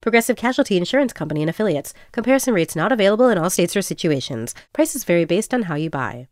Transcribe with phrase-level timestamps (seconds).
[0.00, 1.94] Progressive Casualty Insurance Company and Affiliates.
[2.12, 4.54] Comparison rates not available in all states or situations.
[4.72, 6.28] Prices vary based on how you buy.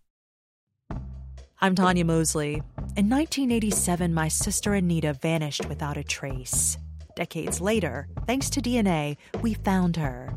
[1.61, 2.63] I'm Tanya Mosley.
[2.97, 6.77] In 1987, my sister Anita vanished without a trace.
[7.17, 10.35] Decades later, thanks to DNA, we found her.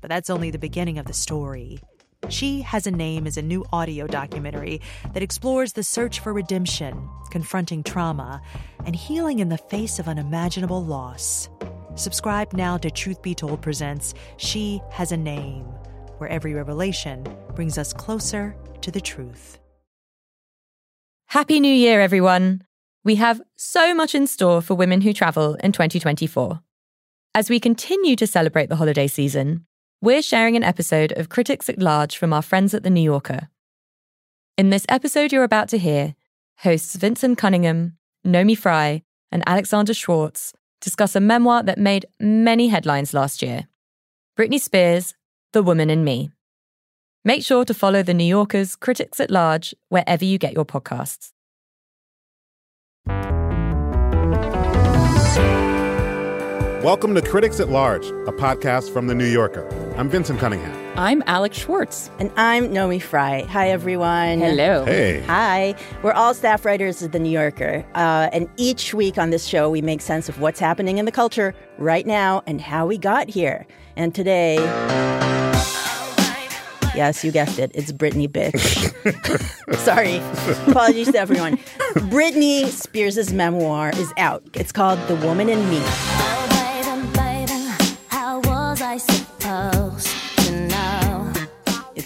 [0.00, 1.80] But that's only the beginning of the story.
[2.28, 4.80] She Has a Name is a new audio documentary
[5.14, 8.42] that explores the search for redemption, confronting trauma,
[8.84, 11.48] and healing in the face of unimaginable loss.
[11.98, 15.64] Subscribe now to Truth Be Told Presents She Has a Name,
[16.18, 17.26] where every revelation
[17.56, 19.58] brings us closer to the truth.
[21.26, 22.62] Happy New Year, everyone!
[23.02, 26.60] We have so much in store for women who travel in 2024.
[27.34, 29.66] As we continue to celebrate the holiday season,
[30.00, 33.48] we're sharing an episode of Critics at Large from our friends at The New Yorker.
[34.56, 36.14] In this episode you're about to hear,
[36.58, 39.02] hosts Vinson Cunningham, Naomi Fry,
[39.32, 43.66] and Alexandra Schwartz discuss a memoir that made many headlines last year
[44.38, 45.14] Britney Spears,
[45.52, 46.30] The Woman in Me.
[47.24, 51.30] Make sure to follow The New Yorker's Critics at Large wherever you get your podcasts.
[56.84, 59.68] Welcome to Critics at Large, a podcast from The New Yorker.
[59.96, 60.87] I'm Vinson Cunningham.
[60.98, 62.10] I'm Alex Schwartz.
[62.18, 63.42] And I'm Naomi Fry.
[63.42, 64.40] Hi, everyone.
[64.40, 64.84] Hello.
[64.84, 65.20] Hey.
[65.28, 65.76] Hi.
[66.02, 67.86] We're all staff writers at The New Yorker.
[67.94, 71.12] Uh, and each week on this show, we make sense of what's happening in the
[71.12, 73.64] culture right now and how we got here.
[73.94, 74.56] And today,
[76.96, 78.56] yes, you guessed it, it's Britney bitch.
[79.76, 80.16] Sorry.
[80.68, 81.58] Apologies to everyone.
[82.10, 84.42] Britney Spears' memoir is out.
[84.52, 85.80] It's called The Woman in Me.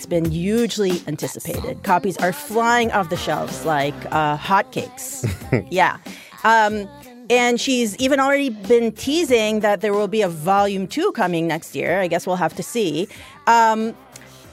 [0.02, 1.84] It's been hugely anticipated.
[1.84, 5.24] Copies are flying off the shelves like uh, hotcakes.
[5.70, 5.98] yeah.
[6.42, 6.88] Um,
[7.30, 11.76] and she's even already been teasing that there will be a volume two coming next
[11.76, 12.00] year.
[12.00, 13.06] I guess we'll have to see.
[13.46, 13.94] Um,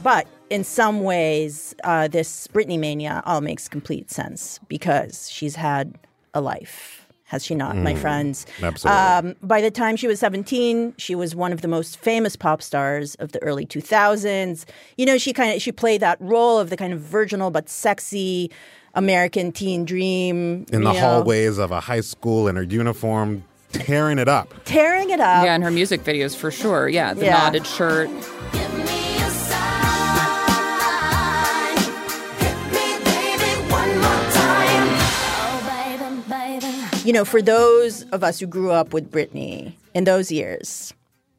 [0.03, 5.97] but in some ways, uh, this Britney mania all makes complete sense because she's had
[6.35, 6.98] a life
[7.29, 8.45] has she not, my friends?
[8.61, 9.01] absolutely.
[9.01, 12.61] Um, by the time she was 17, she was one of the most famous pop
[12.61, 14.65] stars of the early 2000s.
[14.97, 17.69] You know, she kind of she played that role of the kind of virginal but
[17.69, 18.51] sexy
[18.95, 24.17] American teen dream In the know, hallways of a high school in her uniform, tearing
[24.17, 24.51] it up.
[24.65, 25.45] tearing it up.
[25.45, 26.89] Yeah, and her music videos for sure.
[26.89, 27.37] Yeah, the Yeah.
[27.37, 28.09] knotted shirt.
[37.09, 40.93] You know, for those of us who grew up with Britney in those years,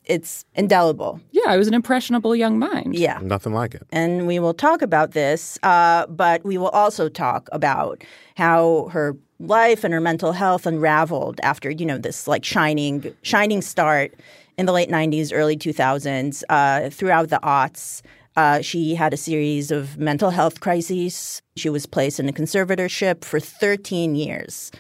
[0.05, 1.21] it's indelible.
[1.31, 2.97] Yeah, I was an impressionable young mind.
[2.97, 3.21] Yeah.
[3.23, 3.87] Nothing like it.
[3.93, 8.03] and we will talk about this, uh, but we will also talk about
[8.37, 13.63] how her life and her mental health unraveled after you know this like shining shining
[13.63, 14.13] start
[14.59, 18.03] in the late 90s early 2000s uh, throughout the aughts
[18.37, 23.25] uh, she had a series of mental health crises she was placed in a conservatorship
[23.25, 24.73] for 13 years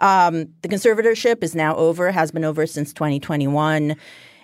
[0.00, 3.96] um, the conservatorship is now over has been over since 2021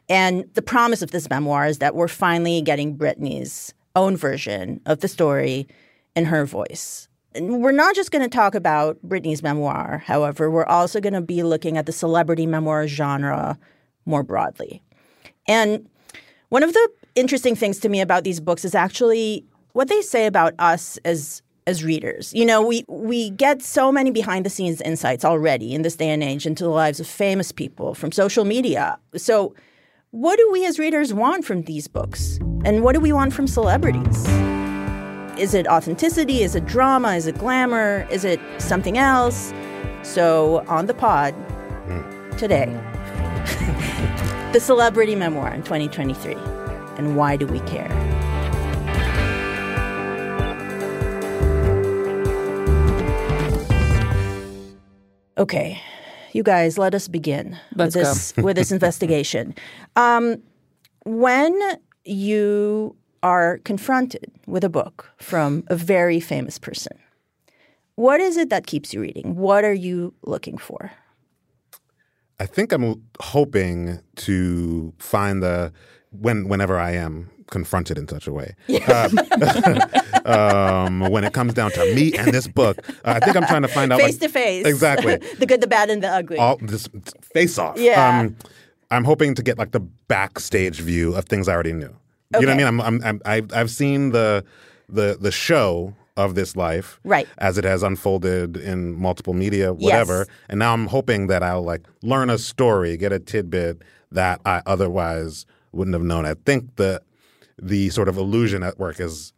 [0.09, 5.01] and the promise of this memoir is that we're finally getting Britney's own version of
[5.01, 5.67] the story
[6.15, 7.09] in her voice.
[7.35, 11.21] And we're not just going to talk about Britney's memoir, however, we're also going to
[11.21, 13.59] be looking at the celebrity memoir genre
[14.07, 14.83] more broadly.
[15.49, 15.89] And
[16.51, 20.27] one of the interesting things to me about these books is actually what they say
[20.27, 22.33] about us as as readers.
[22.35, 26.11] You know, we we get so many behind the scenes insights already in this day
[26.11, 28.99] and age into the lives of famous people from social media.
[29.17, 29.55] So
[30.11, 32.39] what do we as readers want from these books?
[32.65, 34.29] And what do we want from celebrities?
[35.37, 36.45] Is it authenticity?
[36.45, 37.15] Is it drama?
[37.15, 38.07] Is it glamour?
[38.11, 39.53] Is it something else?
[40.05, 42.37] So, on the pod hmm.
[42.37, 42.67] today,
[44.53, 46.35] the celebrity memoir in 2023.
[46.97, 47.91] And why do we care?
[55.37, 55.81] Okay,
[56.33, 59.55] you guys, let us begin Let's with this with this investigation.
[59.97, 60.43] Um,
[61.05, 61.59] when
[62.05, 66.99] you are confronted with a book from a very famous person,
[67.97, 69.37] what is it that keeps you reading?
[69.37, 70.93] What are you looking for?
[72.39, 75.73] I think I'm hoping to find the
[76.11, 78.55] when whenever I am confronted in such a way,
[78.89, 79.09] uh,
[80.27, 82.79] um, when it comes down to me and this book.
[83.05, 84.67] Uh, I think I'm trying to find out Face like, to face.
[84.67, 86.39] exactly the good, the bad, and the ugly.
[86.39, 86.89] all this
[87.23, 87.79] face off.
[87.79, 88.21] Yeah.
[88.21, 88.37] Um,
[88.91, 91.95] I'm hoping to get like the backstage view of things I already knew.
[92.35, 92.67] You know what I mean?
[92.67, 94.45] I'm, I'm, I'm I've, I've seen the
[94.89, 97.27] the the show of this life Right.
[97.39, 100.27] as it has unfolded in multiple media whatever Yes.
[100.49, 103.83] and now i'm hoping that i'll like learn a story get a tidbit
[104.13, 107.03] that i otherwise wouldn't have known i think the
[107.61, 109.33] the sort of illusion at work is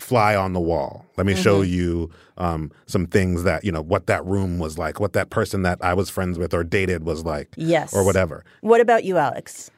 [0.00, 1.72] fly on the wall let me show Mm-hmm.
[1.74, 5.62] you um, some things that you know what that room was like what that person
[5.62, 7.92] that i was friends with or dated was like Yes.
[7.94, 9.70] or whatever what about you, Alex?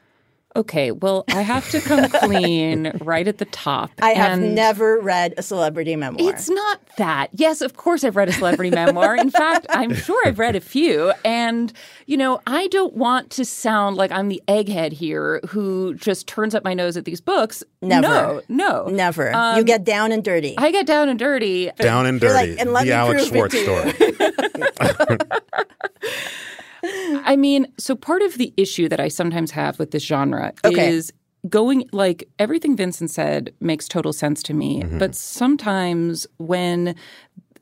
[0.55, 3.89] Okay, well, I have to come clean right at the top.
[4.01, 6.29] I have and never read a celebrity memoir.
[6.29, 7.29] It's not that.
[7.33, 9.15] Yes, of course I've read a celebrity memoir.
[9.15, 11.11] In fact, I'm sure I've read a few.
[11.25, 11.73] And,
[12.05, 16.53] you know, I don't want to sound like I'm the egghead here who just turns
[16.53, 17.63] up my nose at these books.
[17.81, 18.07] Never.
[18.07, 18.85] No, no.
[18.87, 19.31] Never.
[19.31, 20.53] you Um, get down and dirty.
[20.57, 21.71] I get down and dirty.
[21.77, 25.13] down and dirty like, and the alex prove it schwartz story
[27.33, 30.89] I mean, so part of the issue that I sometimes have with this genre Okay.
[30.89, 31.11] is
[31.49, 34.99] going like everything Vinson said makes total sense to me, mm-hmm.
[34.99, 36.95] but sometimes when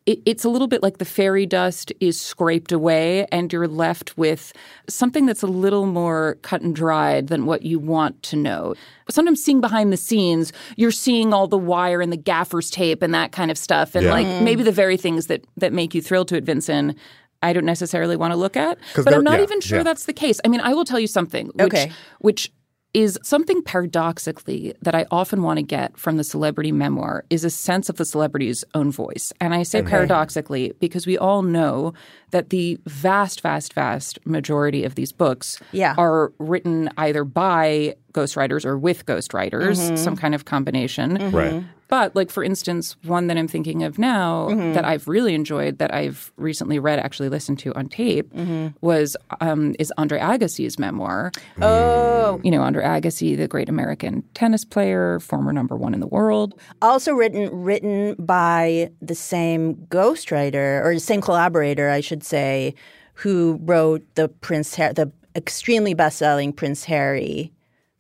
[0.06, 4.18] it, it's a little bit like the fairy dust is scraped away and you're left
[4.18, 4.52] with
[4.90, 8.76] something that's a little more cut and dried than what you want to know.
[9.10, 13.14] Sometimes seeing behind the scenes, you're seeing all the wire and the gaffer's tape and
[13.14, 13.96] that kind of stuff.
[13.96, 14.12] And Yeah.
[14.12, 14.44] like mm.
[14.44, 16.94] maybe the very things that that make you thrilled to it, Vinson,
[17.44, 18.78] I don't necessarily want to look at.
[18.96, 19.84] But I'm not yeah, even sure yeah.
[19.84, 20.40] that's the case.
[20.46, 21.92] I mean, I will tell you something, which, Okay.
[22.20, 22.52] which
[22.94, 27.50] is something paradoxically that I often want to get from the celebrity memoir is a
[27.50, 29.32] sense of the celebrity's own voice.
[29.40, 31.94] And I say paradoxically because we all know
[32.32, 35.96] that the vast, vast, vast majority of these books Yeah.
[35.98, 39.96] are written either by ghostwriters or with ghostwriters, Mm-hmm.
[39.96, 41.32] some kind of combination.
[41.32, 44.74] right But like for instance, one that I'm thinking of now Mm-hmm.
[44.74, 48.68] that I've really enjoyed that I've recently read, actually listened to on tape, Mm-hmm.
[48.82, 51.32] was um, is Andre Agassi's memoir.
[51.62, 56.08] oh, You know, Andre Agassi, the great American tennis player, former number one in the
[56.08, 56.56] world.
[56.82, 62.74] also written written by the same ghostwriter or the same collaborator, I should say,
[63.16, 67.52] who wrote the Prince Har- the extremely best-selling Prince Harry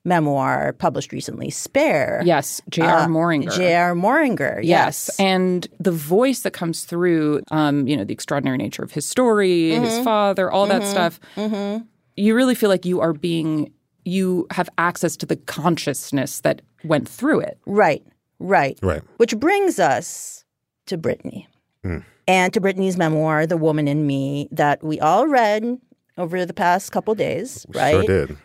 [0.04, 2.22] memoir published recently, Spare.
[2.26, 3.02] Yes, J.R.
[3.02, 3.56] Uh, Moehringer.
[3.56, 3.94] J.R.
[3.94, 4.62] Moehringer.
[4.64, 5.10] Yes.
[5.10, 5.20] Yes.
[5.20, 9.72] And the voice that comes through, um, you know, the extraordinary nature of his story,
[9.72, 10.04] his mm-hmm.
[10.04, 10.92] father, all that mm-hmm.
[10.92, 11.84] stuff, mm-hmm.
[12.16, 13.72] you really feel like you are being,
[14.04, 17.60] you have access to the consciousness that went through it.
[17.66, 18.06] Right.
[18.40, 18.80] Right.
[18.82, 20.46] right Which brings us
[20.88, 21.46] to Britney
[21.84, 22.00] hmm.
[22.28, 25.80] and to Britney's memoir, The Woman in Me, that we all read
[26.18, 27.92] over the past couple days, right?
[27.92, 28.38] sure did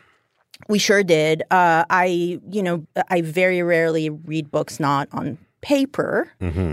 [0.68, 1.42] We sure did.
[1.50, 6.30] Uh, I, you know, I very rarely read books not on paper,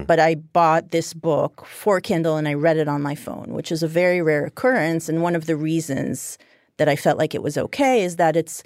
[0.07, 3.71] but I bought this book for Kindle and I read it on my phone, which
[3.71, 5.09] is a very rare occurrence.
[5.09, 6.37] And one of the reasons
[6.77, 8.63] that I felt like it was okay is that it's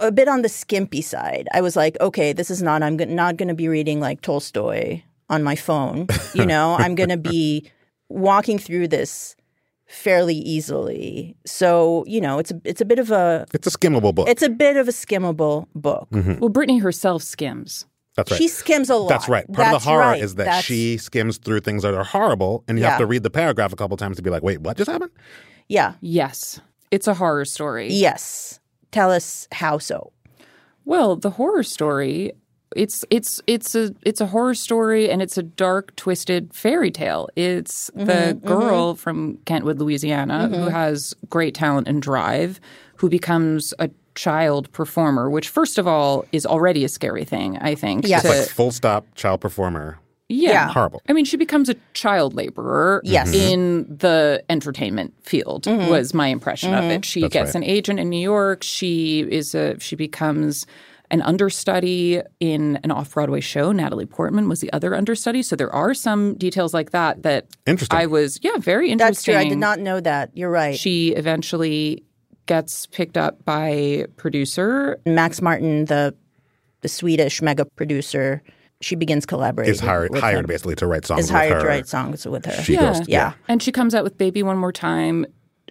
[0.00, 1.48] a bit on the skimpy side.
[1.52, 2.82] I was like, okay, this is not.
[2.82, 6.08] I'm go- not going to be reading like Tolstoy on my phone.
[6.34, 7.70] You know, I'm going to be
[8.08, 9.34] walking through this
[9.92, 11.36] fairly easily.
[11.46, 14.42] So you know, it's a it's a bit of a it's a skimmable book it's
[14.42, 16.08] a bit of a skimmable book.
[16.10, 16.38] Mm-hmm.
[16.38, 17.86] Well, Britney herself skims.
[18.16, 19.08] that's right She skims a lot.
[19.08, 19.46] That's right.
[19.52, 20.22] Part of the horror right.
[20.22, 22.90] is that That's- she skims through things that are horrible, and you Yeah.
[22.90, 25.10] have to read the paragraph a couple times to be like, "Wait, what just happened?"
[25.68, 25.94] Yeah.
[26.00, 27.88] Yes, it's a horror story.
[27.92, 28.58] Yes.
[28.90, 30.12] Tell us how so.
[30.84, 32.32] Well, the horror story,
[32.76, 37.28] it's it's it's a it's a horror story and it's a dark, twisted fairy tale.
[37.36, 38.46] It's mm-hmm, the mm-hmm.
[38.46, 40.68] girl from Kentwood, Louisiana, who mm-hmm.
[40.68, 42.60] has great talent and drive,
[42.96, 47.74] who becomes a child performer, which first of all is already a scary thing, I
[47.74, 48.06] think.
[48.06, 48.22] Yes.
[48.22, 49.98] to- It's like full stop child performer.
[50.28, 50.50] yeah.
[50.50, 50.68] Yeah.
[50.68, 51.02] Horrible.
[51.08, 53.28] I mean, she becomes a child laborer Yes.
[53.30, 53.52] Mm-hmm.
[53.52, 57.04] in the entertainment field was my impression of it.
[57.04, 57.54] She That's gets right.
[57.56, 58.62] an agent in New York.
[58.62, 60.66] She is a she becomes
[61.12, 63.70] an understudy in an off-Broadway show.
[63.70, 65.42] Natalie Portman was the other understudy.
[65.42, 67.96] So there are some details like that that Interesting.
[67.98, 69.34] I was yeah, very interested That's true.
[69.36, 70.30] I did not know that.
[70.34, 70.76] You're right.
[70.76, 72.02] She eventually
[72.46, 76.14] gets picked up by producer Max Martin, the
[76.80, 78.42] the Swedish mega producer,
[78.80, 79.72] she begins collaborating.
[79.72, 80.46] Is hired with hired him.
[80.46, 81.60] basically to write songs Is with hired her.
[81.60, 82.62] to write songs with her.
[82.62, 83.34] She goes, Yeah.
[83.48, 85.24] And she comes out with Baby One More Time,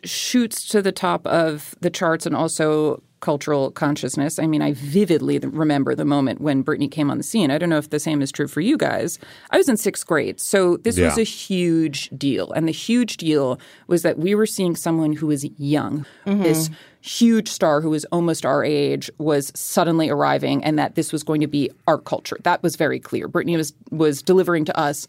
[0.03, 4.37] shoots to the top of the charts, and also cultural consciousness.
[4.37, 7.49] I mean, I vividly remember the moment when Britney came on the scene.
[7.51, 9.17] I don't know if the same is true for you guys.
[9.51, 11.05] I was in sixth grade, so this Yeah.
[11.07, 12.51] was a huge deal.
[12.51, 16.43] And the huge deal was that we were seeing someone who was young, mm-hmm.
[16.43, 16.69] this
[17.01, 21.41] huge star who was almost our age was suddenly arriving, and that this was going
[21.41, 22.37] to be our culture.
[22.43, 23.27] That was very clear.
[23.29, 25.07] Britney was was delivering to us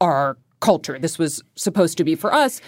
[0.00, 0.98] our culture.
[0.98, 2.60] This was supposed to be for us.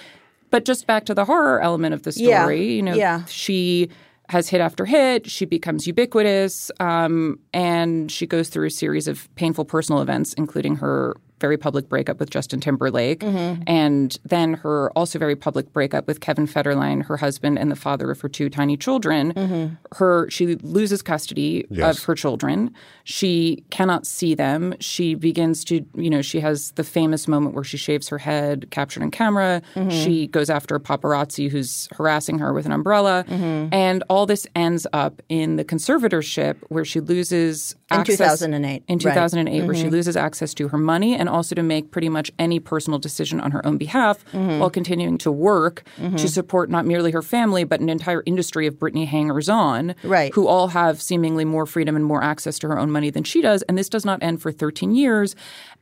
[0.50, 2.28] But just back to the horror element of the story,
[2.66, 2.74] Yeah.
[2.76, 3.24] you know, Yeah.
[3.24, 3.88] she
[4.32, 5.30] has hit after hit.
[5.30, 10.76] She becomes ubiquitous, um, and she goes through a series of painful personal events, including
[10.76, 13.62] her very public breakup with Justin Timberlake, Mm-hmm.
[13.66, 18.10] and then her also very public breakup with Kevin Federline, her husband and the father
[18.10, 19.34] of her two tiny children.
[19.34, 19.74] Mm-hmm.
[20.00, 20.44] Her she
[20.78, 21.98] loses custody Yes.
[21.98, 22.56] of her children.
[23.04, 24.74] She cannot see them.
[24.80, 28.70] She begins to, you know, she has the famous moment where she shaves her head,
[28.70, 29.60] captured on camera.
[29.74, 29.90] Mm-hmm.
[29.90, 33.74] She goes after a paparazzi who's harassing her with an umbrella, Mm-hmm.
[33.74, 38.70] and all this ends up in the conservatorship where she loses In access 2008, In
[38.70, 38.86] right.
[38.88, 38.98] Mm-hmm.
[38.98, 42.60] 2008, where she loses access to her money and also to make pretty much any
[42.60, 44.58] personal decision on her own behalf Mm-hmm.
[44.60, 45.82] while continuing to work
[46.16, 50.32] to support not merely her family but an entire industry of Britney hangers on, Right.
[50.34, 53.40] who all have seemingly more freedom and more access to her own money than she
[53.42, 53.62] does.
[53.62, 55.34] And this does not end for 13 years.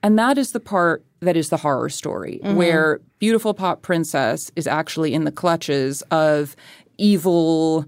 [0.02, 2.56] And that is the part that is the horror story, Mm-hmm.
[2.56, 6.56] where beautiful pop princess is actually in the clutches of
[6.98, 7.84] evil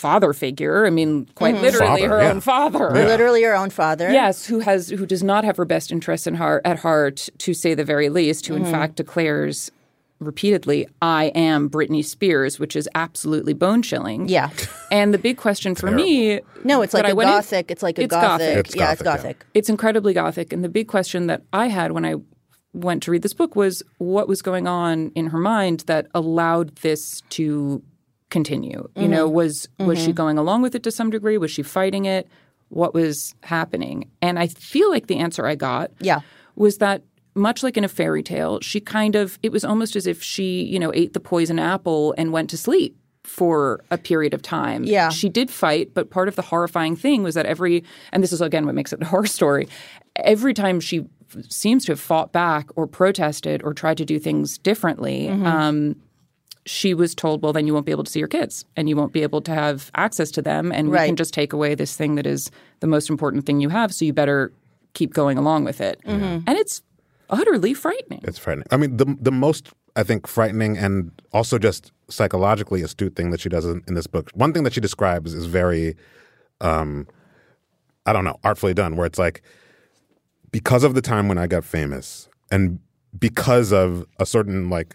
[0.00, 0.86] father figure.
[0.86, 1.64] I mean, quite mm-hmm.
[1.64, 2.30] literally Father, her yeah.
[2.30, 2.90] own father.
[2.90, 4.10] Literally her own father.
[4.10, 7.54] Yes, who has who does not have her best interests in heart at heart, to
[7.54, 8.72] say the very least, who in mm-hmm.
[8.72, 9.70] fact declares
[10.18, 14.28] repeatedly, "I am Britney Spears," which is absolutely bone chilling.
[14.28, 14.50] Yeah.
[14.90, 17.70] And the big question for me, No, it's like that I a went in- gothic.
[17.70, 18.28] it's like a It's gothic.
[18.28, 18.66] gothic.
[18.66, 19.32] It's yeah, it's gothic, yeah.
[19.32, 19.46] gothic.
[19.54, 20.52] it's incredibly gothic.
[20.52, 22.16] And the big question that I had when I
[22.72, 26.76] went to read this book was what was going on in her mind that allowed
[26.76, 27.82] this to
[28.30, 28.88] continue.
[28.96, 29.34] You know, Mm-hmm.
[29.34, 31.36] was was she going along with it to some degree?
[31.38, 32.28] Was she fighting it?
[32.68, 34.08] What was happening?
[34.22, 36.20] And I feel like the answer I got Yeah.
[36.56, 37.02] was that
[37.34, 40.62] much like in a fairy tale, she kind of it was almost as if she,
[40.64, 44.82] you know, ate the poison apple and went to sleep for a period of time.
[44.84, 45.10] Yeah.
[45.10, 48.40] She did fight, but part of the horrifying thing was that every and this is
[48.40, 49.68] again what makes it a horror story.
[50.16, 51.06] Every time she
[51.48, 55.46] seems to have fought back or protested or tried to do things differently, Mm-hmm.
[55.46, 55.96] um,
[56.70, 58.94] she was told, well, then you won't be able to see your kids and you
[58.94, 60.70] won't be able to have access to them.
[60.70, 62.48] And we can just take away this thing that is
[62.78, 63.92] the most important thing you have.
[63.92, 64.52] So you better
[64.94, 66.00] keep going along with it.
[66.06, 66.44] Mm-hmm.
[66.46, 66.80] And it's
[67.28, 68.20] utterly frightening.
[68.22, 68.68] It's frightening.
[68.70, 73.40] I mean, the the most I think frightening and also just psychologically astute thing that
[73.40, 74.30] she does in, in this book.
[74.34, 75.96] One thing that she describes is very,
[76.60, 77.08] um,
[78.06, 78.94] I don't know, artfully done.
[78.94, 79.42] Where it's like,
[80.52, 82.78] because of the time when I got famous, and
[83.18, 84.94] because of a certain like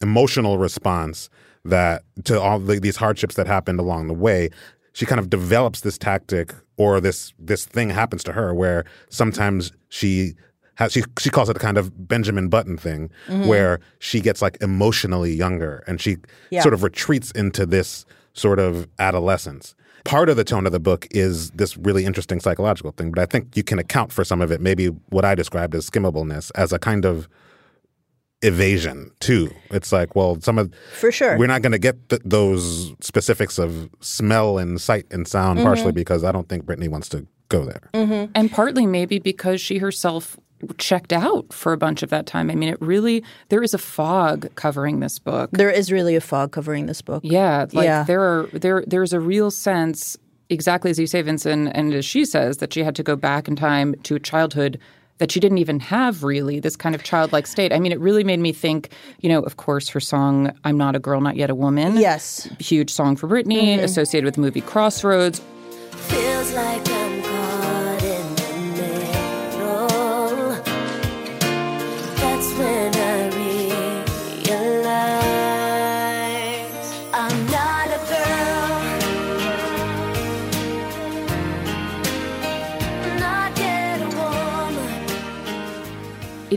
[0.00, 1.28] emotional response
[1.64, 4.50] that to all the, these hardships that happened along the way,
[4.92, 9.72] she kind of develops this tactic or this this thing happens to her where sometimes
[9.88, 10.34] she
[10.76, 13.46] has she she calls it the kind of Benjamin Button thing mm-hmm.
[13.46, 16.16] where she gets like emotionally younger and she
[16.50, 16.62] Yeah.
[16.62, 19.74] sort of retreats into this sort of adolescence.
[20.04, 23.26] Part of the tone of the book is this really interesting psychological thing, but I
[23.26, 26.72] think you can account for some of it, maybe what I described as skimmableness, as
[26.72, 27.28] a kind of
[28.42, 29.50] evasion too.
[29.70, 31.36] It's like, well, some of For sure.
[31.38, 35.66] we're not going to get th- those specifics of smell and sight and sound, Mm-hmm.
[35.66, 37.90] partially because I don't think Britney wants to go there.
[37.92, 40.38] And partly maybe because she herself
[40.78, 42.50] checked out for a bunch of that time.
[42.50, 45.50] I mean, it really, there is a fog covering this book.
[45.52, 47.22] There is really a fog covering this book.
[47.24, 48.02] Yeah, like Yeah.
[48.04, 50.16] there are there there's a real sense,
[50.50, 53.48] exactly as you say, Vinson, and as she says, that she had to go back
[53.48, 54.78] in time to a childhood
[55.20, 57.72] that she didn't even have really this kind of childlike state.
[57.72, 58.90] I mean, it really made me think.
[59.20, 62.48] You know, of course, her song "I'm Not a Girl, Not Yet a Woman." Yes.
[62.58, 63.84] huge song for Britney, mm-hmm.
[63.84, 65.40] associated with the movie Crossroads.
[65.92, 66.99] Feels like I'm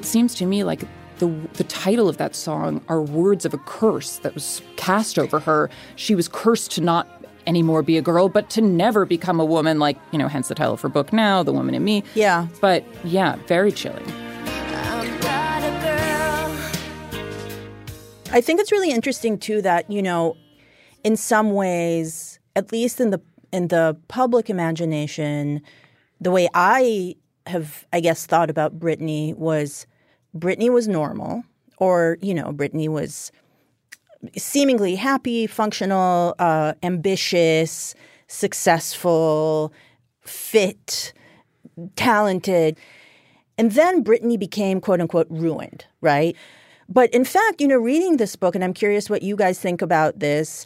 [0.03, 0.81] It seems to me like
[1.19, 5.39] the the title of that song are words of a curse that was cast over
[5.39, 5.69] her.
[5.95, 7.07] She was cursed to not
[7.47, 9.79] anymore be a girl, but to never become a woman.
[9.79, 12.47] Like you know, hence the title of her book now, "The Woman in Me." Yeah.
[12.59, 14.03] But yeah, very chilling.
[14.45, 16.57] I'm not a girl.
[18.33, 20.35] I think it's really interesting too that you know,
[21.05, 23.21] in some ways, at least in the
[23.53, 25.61] in the public imagination,
[26.19, 27.15] the way I
[27.47, 29.87] have, I guess, thought about Britney was
[30.35, 31.43] Britney was normal,
[31.77, 33.31] or you know, Britney was
[34.37, 37.93] seemingly happy, functional, uh, ambitious,
[38.27, 39.73] successful,
[40.21, 41.13] fit,
[41.95, 42.77] talented.
[43.57, 46.35] And then Britney became quote unquote ruined, right?
[46.89, 49.81] But in fact, you know, reading this book, and I'm curious what you guys think
[49.81, 50.65] about this,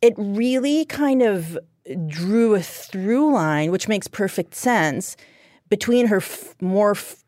[0.00, 1.58] it really kind of
[2.06, 5.16] drew a through line, which makes perfect sense,
[5.68, 7.21] between her f- more f-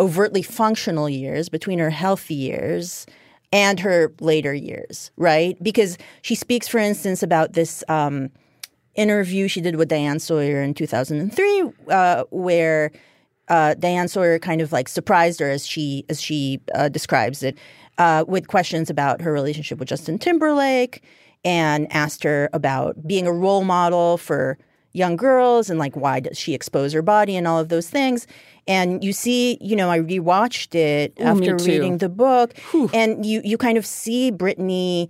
[0.00, 3.06] overtly functional years, between her healthy years
[3.52, 5.62] and her later years, right?
[5.62, 8.30] Because she speaks, for instance, about this um,
[8.94, 12.90] interview she did with Diane Sawyer in 2003, uh, where
[13.48, 17.58] uh, Diane Sawyer kind of like surprised her as she as she uh, describes it
[17.98, 21.02] uh, with questions about her relationship with Justin Timberlake
[21.44, 24.56] and asked her about being a role model for
[24.92, 28.26] young girls and like why does she expose her body and all of those things.
[28.68, 32.54] And you see, you know, I rewatched it Ooh, after reading the book,
[32.92, 35.08] and you you kind of see Britney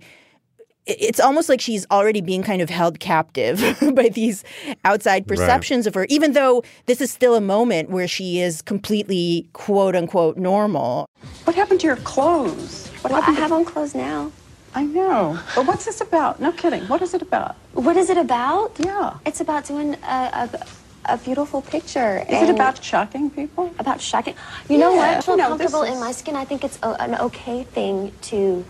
[0.87, 4.43] it's almost like she's already being kind of held captive by these
[4.83, 9.47] outside perceptions of her, even though this is still a moment where she is completely
[9.53, 11.05] quote unquote normal.
[11.43, 12.87] What happened to your clothes?
[13.01, 14.31] What Well, I happened to- have on clothes now.
[14.73, 15.37] I know.
[15.55, 16.39] But what's this about?
[16.39, 16.83] No kidding.
[16.87, 17.55] What is it about?
[17.73, 18.71] What is it about?
[18.79, 19.17] Yeah.
[19.25, 20.65] It's about doing a, a,
[21.13, 22.25] a beautiful picture.
[22.29, 23.73] Is it about shocking people?
[23.79, 24.35] about shocking?
[24.69, 25.09] You know what?
[25.17, 26.35] I feel you this comfortable is- in my skin.
[26.35, 28.63] I think it's a, an okay thing to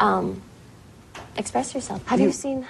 [0.00, 0.42] um,
[1.36, 2.04] express yourself.
[2.06, 2.66] Have you, seen?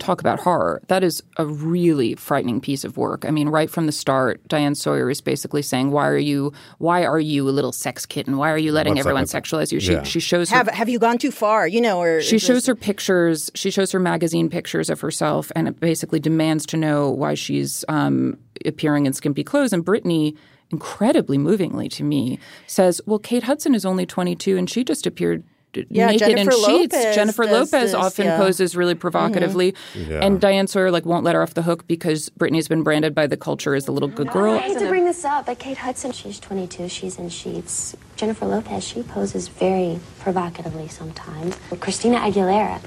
[0.00, 0.82] Talk about horror.
[0.88, 3.24] That is a really frightening piece of work.
[3.26, 6.52] I mean, right from the start, Diane Sawyer is basically saying, "Why are you?
[6.78, 8.36] Why are you a little sex kitten?
[8.38, 10.02] Why are you letting What's everyone sexualize you?" She Yeah.
[10.02, 11.68] she shows her Have have you gone too far?
[11.68, 13.50] You know, or she shows this- her pictures.
[13.54, 17.84] She shows her magazine pictures of herself, and it basically demands to know why she's
[17.88, 19.72] um, appearing in skimpy clothes.
[19.72, 20.34] And Britney,
[20.70, 25.42] incredibly movingly to me, says, "Well, Kate Hudson is only 22, and she just appeared."
[25.72, 26.94] D- Yeah, naked in Jennifer sheets.
[26.94, 28.32] Lopez Jennifer Lopez this, often yeah.
[28.32, 28.42] Mm-hmm.
[28.42, 32.68] poses really provocatively, and Diane Sawyer like won't let her off the hook because Britney's
[32.68, 34.54] been branded by the culture as the little good girl.
[34.54, 37.96] I hate to bring this up, but Kate Hudson, she's 22, she's in sheets.
[38.16, 41.56] Jennifer Lopez, she poses very provocatively sometimes.
[41.80, 42.80] Christina Aguilera,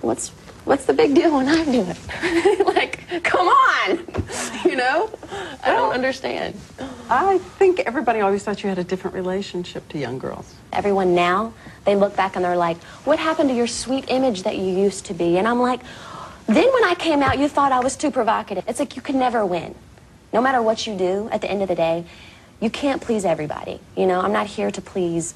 [0.00, 0.28] what's
[0.64, 2.66] what's the big deal when I do it?
[2.66, 3.98] like, come on,
[4.64, 5.10] you know?
[5.64, 6.54] I don't understand.
[7.10, 10.54] I think everybody always thought you had a different relationship to young girls.
[10.72, 11.52] Everyone now,
[11.84, 15.06] they look back and they're like, what happened to your sweet image that you used
[15.06, 15.36] to be?
[15.36, 15.80] And I'm like,
[16.46, 18.64] then when I came out, you thought I was too provocative.
[18.68, 19.74] It's like you can never win.
[20.32, 22.04] No matter what you do, at the end of the day,
[22.60, 23.80] you can't please everybody.
[23.96, 25.34] You know, I'm not here to please.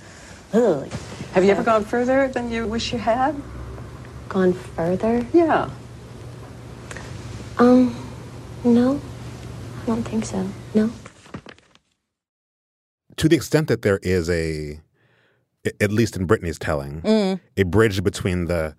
[0.52, 0.88] Ugh,
[1.32, 3.34] Have you ever gone further than you wish you had?
[4.28, 5.24] gone further?
[5.32, 5.70] Yeah.
[7.58, 7.94] Um,
[8.64, 9.00] no,
[9.82, 10.48] I don't think so.
[10.74, 10.90] No.
[13.16, 14.80] To the extent that there is a,
[15.80, 17.40] at least in Britney's telling, Mm.
[17.56, 18.74] a bridge between the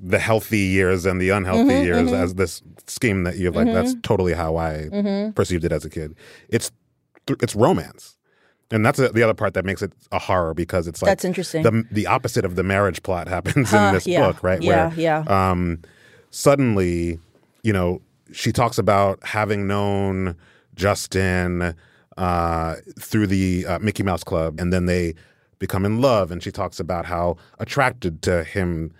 [0.00, 3.94] the healthy years and the unhealthy Mm-hmm, years as this scheme that you've like that's
[4.02, 5.32] totally how I Mm-hmm.
[5.32, 6.14] perceived it as a kid.
[6.48, 6.70] It's
[7.28, 8.16] it's romance.
[8.70, 11.62] And that's the other part that makes it a horror because it's like That's interesting.
[11.62, 14.26] The the opposite of the marriage plot happens Huh, in this yeah.
[14.26, 14.60] book, right?
[14.60, 15.50] Yeah, Where yeah.
[15.50, 15.80] um,
[16.30, 17.18] suddenly,
[17.62, 18.00] you know,
[18.32, 20.34] she talks about having known
[20.74, 21.74] Justin
[22.16, 25.14] uh, through the uh, Mickey Mouse Club, and then they
[25.58, 26.30] become in love.
[26.30, 28.92] And she talks about how attracted to him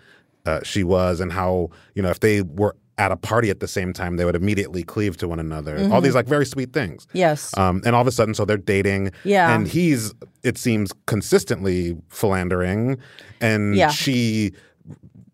[0.47, 3.67] uh, she was, and how you know if they were at a party at the
[3.67, 5.89] same time, they would immediately cleave to one another.
[5.93, 7.07] All these like very sweet things.
[7.07, 7.19] Mm-hmm.
[7.19, 7.57] Yes.
[7.59, 9.11] Um, and all of a sudden, so they're dating.
[9.25, 9.53] Yeah.
[9.53, 12.99] And he's, it seems, consistently philandering.
[13.41, 13.89] And Yeah.
[13.91, 14.53] she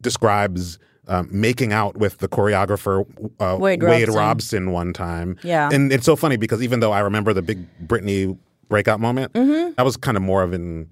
[0.00, 3.04] describes um, making out with the choreographer
[3.40, 4.14] uh, Wade Robson.
[4.14, 4.72] Robson.
[4.72, 5.36] one time.
[5.42, 5.68] Yeah.
[5.72, 9.72] And it's so funny because even though I remember the big Britney breakout moment, Mm-hmm.
[9.78, 10.88] I was kind of more of an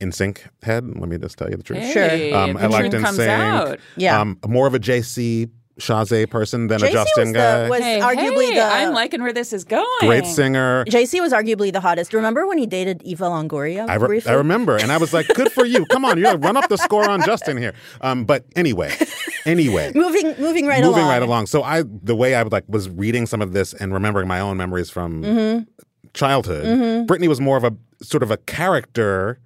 [0.00, 0.84] NSYNC head.
[0.98, 1.90] Let me just tell you the truth.
[1.92, 2.04] Sure.
[2.36, 3.30] Um, the I liked truth in comes sync.
[3.30, 3.78] out.
[3.96, 4.20] Yeah.
[4.20, 5.48] Um, more of a JC
[5.80, 7.64] Chasez person than a Justin was guy.
[7.64, 9.84] the was Hey, arguably hey, the I'm liking where this is going.
[10.00, 10.84] Great singer.
[10.86, 12.14] JC was arguably the hottest.
[12.14, 13.88] Remember when he dated Eva Longoria?
[13.88, 15.84] I, re- I remember, and I was like, "Good for you!
[15.86, 18.94] Come on, you gotta run up the score on Justin here." Um, but anyway,
[19.46, 20.90] anyway, Moving, moving right along.
[20.92, 21.08] moving along.
[21.10, 21.46] right along.
[21.46, 24.38] So I, the way I would like was reading some of this and remembering my
[24.40, 25.64] own memories from Mm-hmm.
[26.12, 27.08] childhood.
[27.08, 29.40] Britney was more of a sort of a character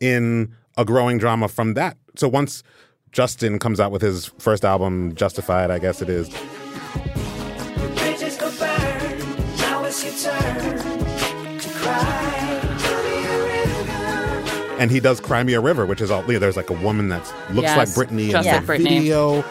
[0.00, 1.96] in a growing drama from that.
[2.16, 2.62] So once
[3.14, 6.28] Justin comes out with his first album, Justified, I guess it is.
[7.94, 9.56] Bridges go burn.
[9.58, 12.40] Now it's your turn to cry.
[14.80, 16.74] and he does Cry Me a River, which is all you know, there's like a
[16.82, 18.88] woman that looks Yes, like Britney just in like the Britney.
[18.88, 19.44] video.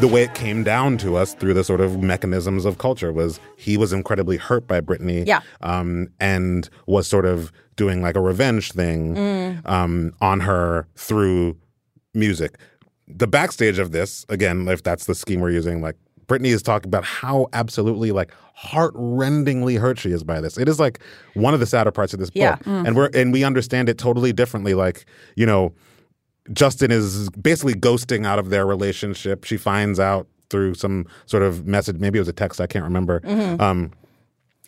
[0.00, 3.38] the way it came down to us through the sort of mechanisms of culture was
[3.56, 5.40] he was incredibly hurt by Britney, Yeah.
[5.60, 9.68] um, and was sort of doing like a revenge thing Mm.
[9.68, 11.56] um, on her through
[12.14, 12.58] music.
[13.08, 16.88] The backstage of this, again, if that's the scheme we're using, like Britney is talking
[16.88, 20.56] about how absolutely like heart-rendingly hurt she is by this.
[20.58, 21.00] It is like
[21.34, 22.56] one of the sadder parts of this Yeah.
[22.56, 24.74] book, and we're and we understand it totally differently.
[24.74, 25.04] Like
[25.36, 25.72] you know,
[26.52, 29.44] Justin is basically ghosting out of their relationship.
[29.44, 32.84] She finds out through some sort of message, maybe it was a text, I can't
[32.84, 33.20] remember.
[33.20, 33.60] Mm-hmm.
[33.60, 33.90] Um,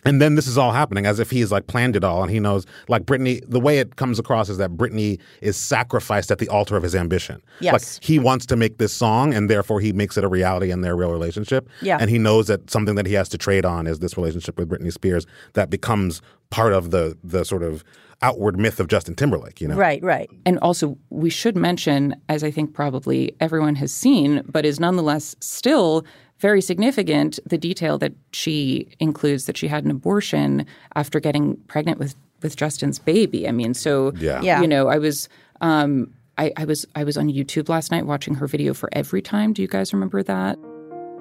[0.04, 2.40] and then this is all happening as if he's like planned it all and he
[2.40, 6.48] knows like Britney the way it comes across is that Britney is sacrificed at the
[6.48, 7.42] altar of his ambition.
[7.60, 7.72] Yes.
[7.96, 10.82] Like he wants to make this song and therefore he makes it a reality in
[10.82, 11.68] their real relationship.
[11.82, 11.98] Yeah.
[12.00, 14.68] And he knows that something that he has to trade on is this relationship with
[14.68, 17.84] Britney Spears that becomes part of the the sort of
[18.22, 19.74] outward myth of Justin Timberlake, you know.
[19.74, 20.30] Right, right.
[20.46, 25.36] And also, we should mention, as I think probably everyone has seen, but is nonetheless
[25.40, 26.04] still
[26.44, 31.98] very significant, the detail that she includes that she had an abortion after getting pregnant
[31.98, 33.48] with with Justin's baby.
[33.48, 34.42] I mean, so Yeah.
[34.42, 34.60] Yeah.
[34.60, 35.28] you know, I was.
[35.62, 39.22] Um, I, I was I was on YouTube last night watching her video for Every
[39.22, 39.54] Time.
[39.54, 40.58] Do you guys remember that?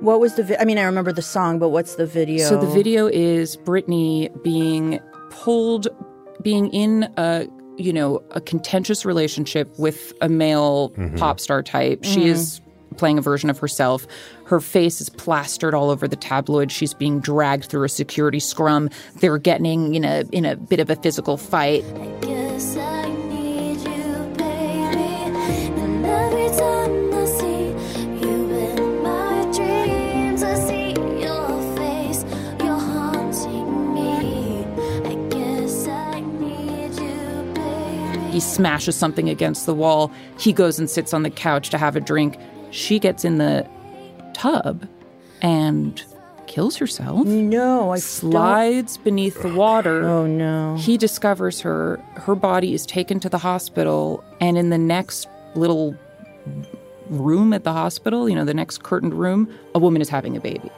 [0.02, 0.44] What was the?
[0.44, 2.50] Vi- I mean, I remember the song, but what's the video?
[2.50, 5.88] So the video is Britney being pulled,
[6.42, 12.04] being in a you know a contentious relationship with a male pop star type.
[12.04, 12.60] She is
[12.94, 14.06] playing a version of herself.
[14.46, 16.72] Her face is plastered all over the tabloid.
[16.72, 18.90] She's being dragged through a security scrum.
[19.16, 21.84] They're getting in a in a bit of a physical fight.
[22.22, 25.04] Guess I need you, baby.
[25.80, 27.70] And every time I see
[28.26, 32.24] you in my dreams, I see your face.
[32.60, 34.66] You're haunting me.
[35.06, 38.32] I guess I need you, baby.
[38.32, 40.12] He smashes something against the wall.
[40.38, 42.38] He goes and sits on the couch to have a drink.
[42.74, 43.66] She gets in the
[44.34, 44.88] tub
[45.42, 46.02] and
[46.48, 47.26] kills herself.
[47.26, 50.04] no, I don't- slides beneath the water.
[50.04, 50.76] Oh no.
[50.78, 52.00] He discovers her.
[52.16, 55.96] Her body is taken to the hospital, and in the next little
[57.10, 60.40] room at the hospital, you know, the next curtained room, a woman is having a
[60.40, 60.70] baby.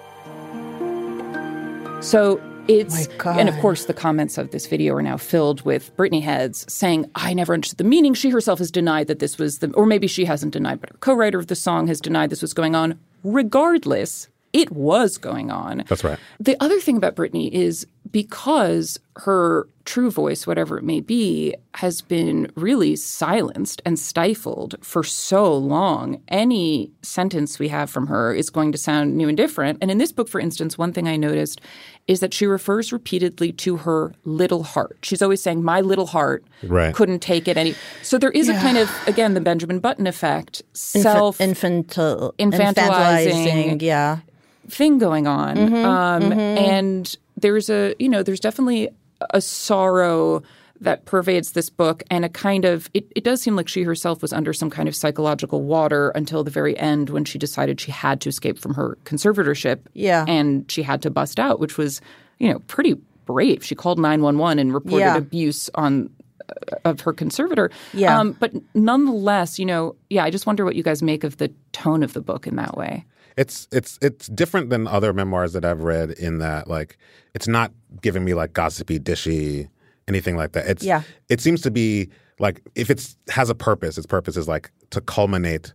[2.02, 3.40] So it's, My God.
[3.40, 7.10] and of course, the comments of this video are now filled with Britney heads saying,
[7.16, 8.14] I never understood the meaning.
[8.14, 10.98] She herself has denied that this was the, or maybe she hasn't denied, but her
[11.00, 13.00] co writer of the song has denied this was going on.
[13.24, 15.84] Regardless, it was going on.
[15.88, 16.20] That's right.
[16.40, 22.02] The other thing about Britney is because her true voice, whatever it may be, has
[22.02, 28.50] been really silenced and stifled for so long, any sentence we have from her is
[28.50, 29.78] going to sound new and different.
[29.82, 31.62] And in this book, for instance, one thing I noticed
[32.08, 34.98] is that she refers repeatedly to her little heart.
[35.04, 36.94] She's always saying, My little heart Right.
[36.94, 37.76] couldn't take it any.
[38.02, 43.82] So there is a kind of, again, the Benjamin Button effect, self Infantil- infantilizing.
[43.82, 44.20] Yeah.
[44.68, 45.58] thing going on.
[45.86, 48.90] um, And there's a, you know, there's definitely
[49.32, 50.42] a sorrow
[50.82, 54.22] that pervades this book and a kind of, it, it does seem like she herself
[54.22, 57.92] was under some kind of psychological water until the very end when she decided she
[57.92, 59.80] had to escape from her conservatorship.
[59.94, 60.26] Yeah.
[60.28, 62.02] And she had to bust out, which was,
[62.40, 63.64] you know, pretty brave.
[63.64, 65.16] She called 911 and reported Yeah.
[65.18, 66.10] abuse on
[66.50, 67.72] uh, of her conservator.
[67.94, 68.20] Yeah.
[68.20, 71.52] Um, but nonetheless, you know, yeah, I just wonder what you guys make of the
[71.72, 73.06] tone of the book in that way.
[73.38, 76.98] It's it's it's different than other memoirs that I've read in that like
[77.34, 77.72] it's not
[78.02, 79.68] giving me like gossipy, dishy,
[80.08, 80.68] anything like that.
[80.68, 81.02] It's Yeah.
[81.30, 85.02] It seems to be like if it's has a purpose, its purpose is like to
[85.02, 85.74] culminate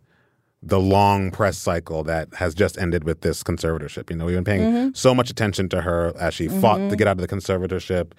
[0.63, 4.11] the long press cycle that has just ended with this conservatorship.
[4.11, 4.89] You know, we've been paying Mm-hmm.
[4.95, 8.13] so much attention to her as she fought to get out of the conservatorship.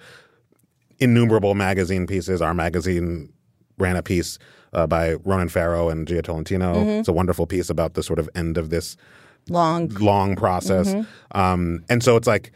[0.98, 2.40] Innumerable magazine pieces.
[2.40, 3.32] Our magazine
[3.78, 4.38] ran a piece
[4.72, 6.74] uh, by Ronan Farrow and Jia Tolentino.
[6.74, 6.88] Mm-hmm.
[7.00, 8.96] It's a wonderful piece about the sort of end of this
[9.48, 9.88] Long.
[9.88, 10.88] long process.
[10.88, 11.38] Mm-hmm.
[11.38, 12.52] Um, and so it's like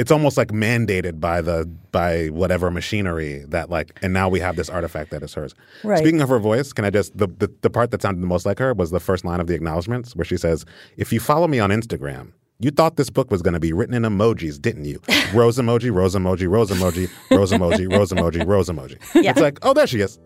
[0.00, 4.56] it's almost like mandated by the by whatever machinery that like and now we have
[4.56, 5.54] this artifact that is hers.
[5.84, 5.98] Right.
[5.98, 8.46] Speaking of her voice, can I just the, the the part that sounded the most
[8.46, 10.64] like her was the first line of the acknowledgments where she says,
[10.96, 13.94] If you follow me on Instagram, you thought this book was going to be written
[13.94, 15.02] in emojis, didn't you?
[15.34, 18.96] Rose emoji, rose emoji, rose emoji, rose emoji, rose emoji, rose emoji.
[19.22, 19.32] Yeah.
[19.32, 20.18] It's like, oh, there she is.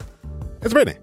[0.62, 0.98] It's Britney.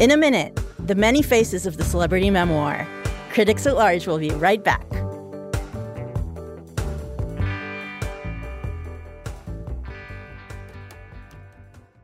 [0.00, 2.88] In a minute, the many faces of the celebrity memoir.
[3.32, 4.86] Critics at Large will be right back.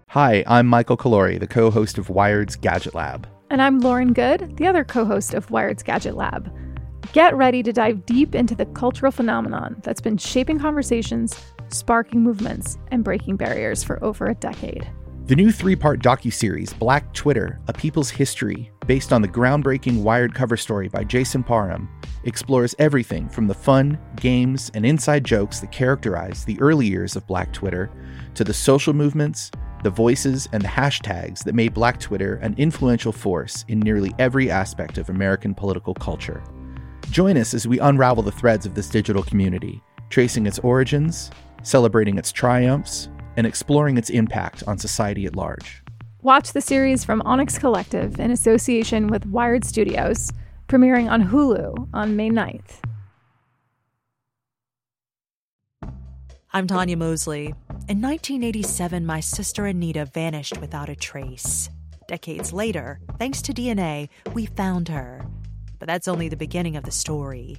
[0.08, 3.26] Hi, I'm Michael Calore, the co host of Wired's Gadget Lab.
[3.48, 6.54] And I'm Lauren Goode, the other co host of Wired's Gadget Lab.
[7.14, 11.34] Get ready to dive deep into the cultural phenomenon that's been shaping conversations,
[11.70, 14.86] sparking movements, and breaking barriers for over a decade
[15.26, 20.32] The new three part docuseries, Black Twitter A People's History, based on the groundbreaking Wired
[20.32, 21.88] cover story by Jason Parham,
[22.22, 27.26] explores everything from the fun, games, and inside jokes that characterize the early years of
[27.26, 27.90] Black Twitter
[28.36, 29.50] to the social movements,
[29.82, 34.48] the voices, and the hashtags that made Black Twitter an influential force in nearly every
[34.48, 36.44] aspect of American political culture.
[37.10, 41.32] Join us as we unravel the threads of this digital community, tracing its origins,
[41.64, 45.82] celebrating its triumphs, and exploring its impact on society at large.
[46.22, 50.32] Watch the series from Onyx Collective in association with Wired Studios,
[50.66, 52.82] premiering on Hulu on May 9th.
[56.52, 57.54] I'm Tanya Mosley.
[57.88, 61.68] In 1987, my sister Anita vanished without a trace.
[62.08, 65.26] Decades later, thanks to DNA, we found her.
[65.78, 67.58] But that's only the beginning of the story.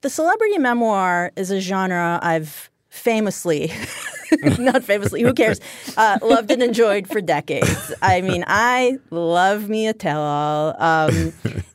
[0.00, 3.72] the celebrity memoir is a genre I've famously,
[4.58, 5.60] not famously, who cares,
[5.96, 7.92] uh, loved and enjoyed for decades.
[8.02, 10.74] I mean, I love me a tell all.
[10.82, 11.32] Um,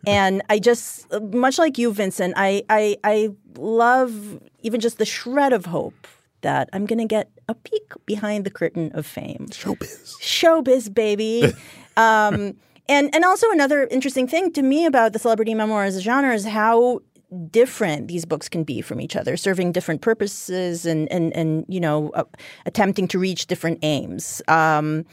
[0.08, 5.54] and I just, much like you, Vinson, I, I, I love even just the shred
[5.54, 6.08] of hope
[6.42, 9.48] that I'm going to get a peek behind the curtain of fame.
[9.50, 10.16] Showbiz.
[10.22, 11.54] Showbiz, baby.
[11.98, 12.56] um,
[12.90, 16.34] and and also another interesting thing to me about the celebrity memoir as a genre
[16.34, 17.00] is how
[17.52, 21.80] different these books can be from each other, serving different purposes and and and you
[21.80, 22.24] know uh,
[22.65, 24.41] attempting to reach different aims.
[24.48, 25.06] Um,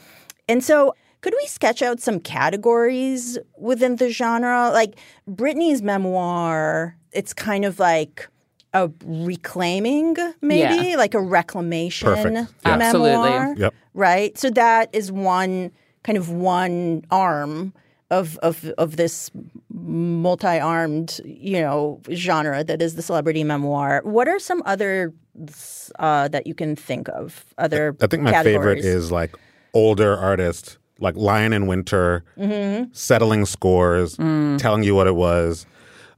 [0.47, 0.95] and so.
[1.23, 4.71] Could we sketch out some categories within the genre?
[4.73, 4.95] Like
[5.29, 8.27] Britney's memoir, it's kind of like
[8.73, 10.95] a reclaiming, maybe Yeah.
[10.97, 12.33] like a reclamation Perfect.
[12.33, 12.45] Yeah.
[12.65, 13.11] Absolutely.
[13.11, 13.73] memoir, Yep.
[13.93, 14.35] right?
[14.35, 15.71] So that is one
[16.03, 17.73] kind of one arm
[18.11, 19.31] of of of this
[19.73, 24.01] multi-armed, you know, genre that is the celebrity memoir.
[24.03, 25.13] What are some other
[25.99, 27.45] uh, that you can think of?
[27.57, 29.35] Other I think my favorite is like
[29.73, 32.91] older artists, like Lion in Winter, Mm-hmm.
[32.93, 34.57] settling scores, Mm.
[34.57, 35.65] telling you what it was.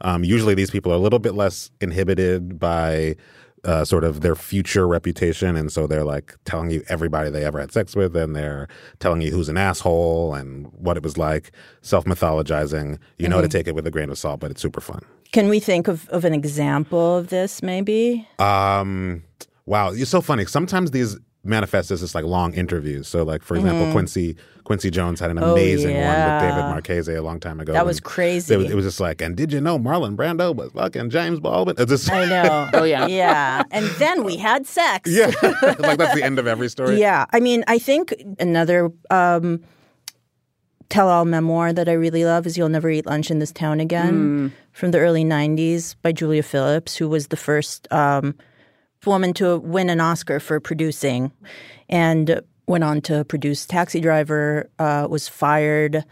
[0.01, 3.15] Um, usually, these people are a little bit less inhibited by
[3.65, 7.59] uh, sort of their future reputation, and so they're like telling you everybody they ever
[7.59, 8.67] had sex with, and they're
[8.99, 12.97] telling you who's an asshole and what it was like, self mythologizing.
[13.17, 13.51] You know how to Mm-hmm.
[13.57, 15.01] take it with a grain of salt, but it's super fun.
[15.31, 17.63] Can we think of, of an example of this?
[17.63, 18.27] Maybe.
[18.39, 19.23] Um,
[19.65, 20.45] wow, it's so funny.
[20.45, 23.07] Sometimes these manifest as this like long interviews.
[23.07, 25.39] So, like for example, Quincy Quincy Jones had an.
[25.39, 27.73] Oh, amazing one with David Marchese a long time ago.
[27.73, 28.53] That was crazy.
[28.53, 31.39] It was, it was just like, and did you know Marlon Brando was fucking James
[31.39, 31.75] Baldwin?
[31.77, 32.69] It's just, I know.
[32.73, 33.07] Oh, yeah.
[33.07, 33.63] yeah.
[33.71, 35.09] And then we had sex.
[35.11, 35.31] yeah,
[35.79, 36.99] like that's the end of every story.
[36.99, 39.61] Yeah, I mean, I think another um,
[40.89, 44.53] tell-all memoir that I really love is "You'll Never Eat Lunch in This Town Again"
[44.71, 48.35] from the early '90s by Julia Phillips, who was the first um,
[49.05, 51.31] woman to win an Oscar for producing,
[51.89, 54.69] and went on to produce Taxi Driver.
[54.79, 56.03] Uh, was fired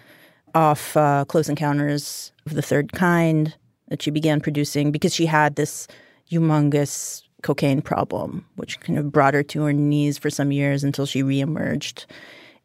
[0.54, 3.56] off uh, Close Encounters of the Third Kind
[3.90, 5.88] that she began producing because she had this
[6.30, 11.06] humongous cocaine problem, which kind of brought her to her knees for some years until
[11.06, 12.06] she reemerged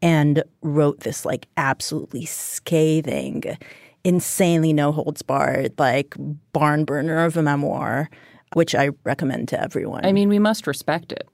[0.02, 3.42] and wrote this like absolutely scathing,
[4.04, 6.14] insanely no holds barred, like
[6.52, 8.10] barn burner of a memoir,
[8.54, 10.04] which I recommend to everyone.
[10.04, 11.28] I mean, we must respect it.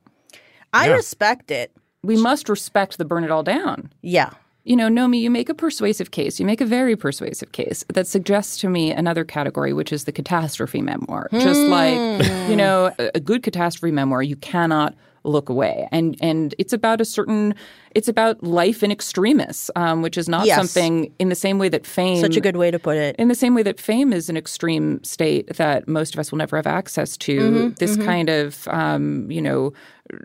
[0.72, 0.94] I Yeah.
[0.94, 1.72] respect it.
[2.02, 3.92] We must respect the burn it all down.
[4.02, 4.30] Yeah.
[4.64, 6.38] You know, Nomi, you make a persuasive case.
[6.38, 10.12] You make a very persuasive case that suggests to me another category, which is the
[10.12, 11.28] catastrophe memoir.
[11.32, 12.50] Just like, hmm.
[12.50, 15.88] you know, a a good catastrophe memoir, you cannot look away.
[15.92, 17.54] And and it's about a certain
[17.94, 20.56] it's about life in extremis, um, which is not Yes.
[20.56, 23.14] something in the same way that fame Such a good way to put it.
[23.18, 26.38] in the same way that fame is an extreme state that most of us will
[26.38, 29.72] never have access to, Mm-hmm, this kind of, um, you know,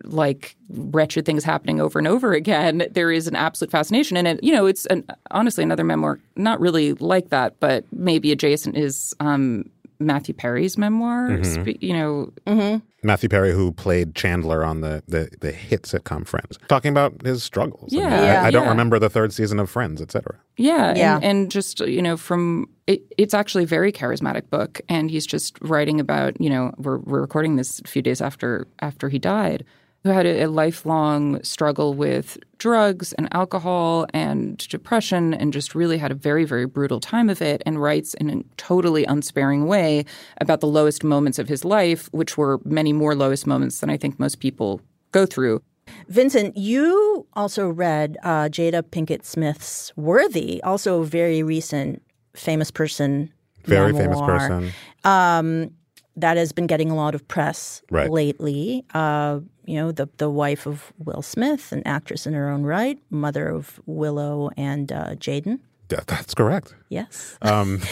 [0.05, 4.17] like wretched things happening over and over again, there is an absolute fascination.
[4.17, 8.31] And, it, you know, it's an, honestly another memoir, not really like that, but maybe
[8.31, 11.29] adjacent is um, Matthew Perry's memoir.
[11.29, 11.61] Mm-hmm.
[11.71, 16.57] Spe- you know, Matthew Perry, who played Chandler on the, the, the hit sitcom Friends,
[16.67, 17.93] talking about his struggles.
[17.93, 18.41] I mean, Yeah.
[18.43, 18.69] I- I, don't Yeah.
[18.69, 20.35] remember the third season of Friends, et cetera.
[20.57, 21.15] Yeah, Yeah.
[21.15, 25.25] And, and just you know, from it, it's actually a very charismatic book, and he's
[25.25, 29.19] just writing about you know we're we're recording this a few days after after he
[29.19, 29.63] died.
[30.03, 35.97] Who had a, a lifelong struggle with drugs and alcohol and depression and just really
[35.97, 40.05] had a very, very brutal time of it and writes in a totally unsparing way
[40.39, 43.97] about the lowest moments of his life, which were many more lowest moments than I
[43.97, 44.81] think most people
[45.11, 45.61] go through.
[46.07, 52.01] Vinson, you also read uh, Jada Pinkett Smith's Worthy, also a very recent
[52.33, 53.31] famous person.
[53.65, 54.71] Very famous person.
[55.03, 55.71] Um,
[56.15, 58.09] that has been getting a lot of press Right.
[58.09, 58.83] lately.
[58.93, 62.97] Uh, you know, the the wife of Will Smith, an actress in her own right,
[63.09, 65.59] mother of Willow and uh, Jaden.
[65.91, 66.75] Yeah, that's correct.
[66.89, 67.37] Yes.
[67.41, 67.81] Um,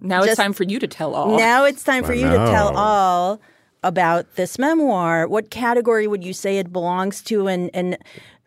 [0.00, 1.36] Now it's time for you to tell all.
[1.38, 3.40] Now it's time for I you to tell all
[3.82, 5.26] about this memoir.
[5.28, 7.96] What category would you say it belongs to, and and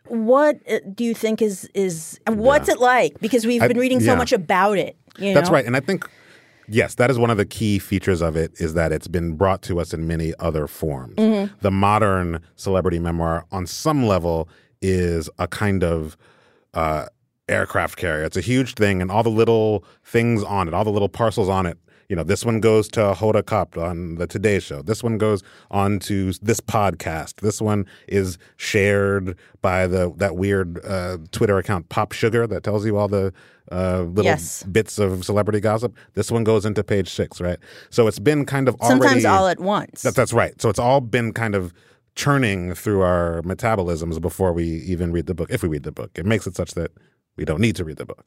[0.06, 3.18] what uh, do you think is is and what's it like?
[3.20, 4.18] Because we've I- been reading so yeah.
[4.18, 4.96] much about it.
[5.18, 5.66] You That's right.
[5.66, 6.08] And I think,
[6.68, 9.62] yes, that is one of the key features of it is that it's been brought
[9.62, 11.16] to us in many other forms.
[11.16, 11.54] Mm-hmm.
[11.60, 14.48] The modern celebrity memoir, on some level,
[14.80, 16.16] is a kind of
[16.74, 17.06] uh,
[17.48, 18.24] aircraft carrier.
[18.24, 21.48] It's a huge thing, and all the little things on it, all the little parcels
[21.48, 21.78] on it.
[22.08, 24.80] You know, this one goes to Hoda Kotb on the Today Show.
[24.80, 27.42] This one goes on to this podcast.
[27.42, 32.86] This one is shared by the that weird uh, Twitter account Pop Sugar that tells
[32.86, 33.34] you all the
[33.70, 34.62] uh, little Yes.
[34.62, 35.94] bits of celebrity gossip.
[36.14, 37.58] This one goes into page six, right?
[37.90, 40.00] So it's been kind of Sometimes all at once.
[40.00, 40.58] that, that's right.
[40.62, 41.74] So it's all been kind of
[42.14, 45.50] churning through our metabolisms before we even read the book.
[45.50, 46.90] If we read the book, it makes it such that
[47.36, 48.24] we don't need to read the book.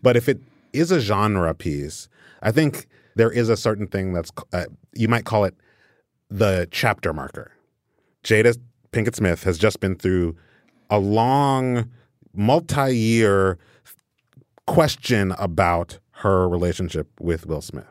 [0.00, 0.38] But if it
[0.72, 2.08] is a genre piece,
[2.40, 5.54] I think there is a certain thing that's uh, you might call it
[6.30, 7.50] the chapter marker.
[8.22, 8.56] Jada
[8.92, 10.36] Pinkett Smith has just been through
[10.90, 11.90] a long,
[12.34, 13.58] multi-year
[14.66, 17.86] question about her relationship with Will Smith.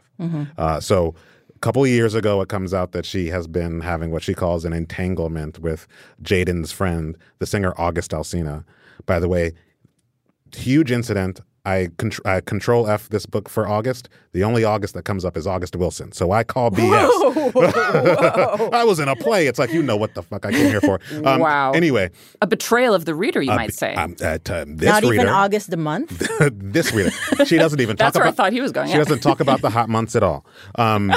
[0.57, 1.13] Uh, so
[1.53, 4.33] a couple of years ago, it comes out that she has been having what she
[4.33, 5.87] calls an entanglement with
[6.21, 8.63] Jaden's friend, the singer August Alsina.
[9.05, 9.53] By the way,
[10.55, 11.41] huge incident.
[11.65, 14.07] I, contr- I control F this book for August.
[14.33, 16.11] The only August that comes up is August Wilson.
[16.11, 17.09] So I call BS.
[18.73, 19.47] I was in a play.
[19.47, 20.99] It's like, you know what the fuck I came here for.
[21.25, 21.71] Um, Wow.
[21.71, 22.09] Anyway,
[22.41, 23.93] A betrayal of the reader, you uh, might say.
[23.95, 26.27] um, at, uh, this Not reader, even August the month.
[26.51, 27.11] this reader.
[27.45, 28.37] She doesn't even That's talk where I about.
[28.37, 28.99] thought he was going, She yeah.
[28.99, 30.45] doesn't talk about the hot months at all.
[30.75, 31.13] Um,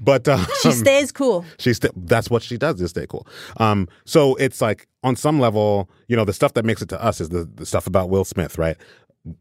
[0.00, 1.44] but um, She stays cool.
[1.58, 3.26] She st- that's what she does is stay cool.
[3.58, 7.02] Um, so it's like on some level, you know, the stuff that makes it to
[7.02, 8.76] us is the, the stuff about Will Smith, right?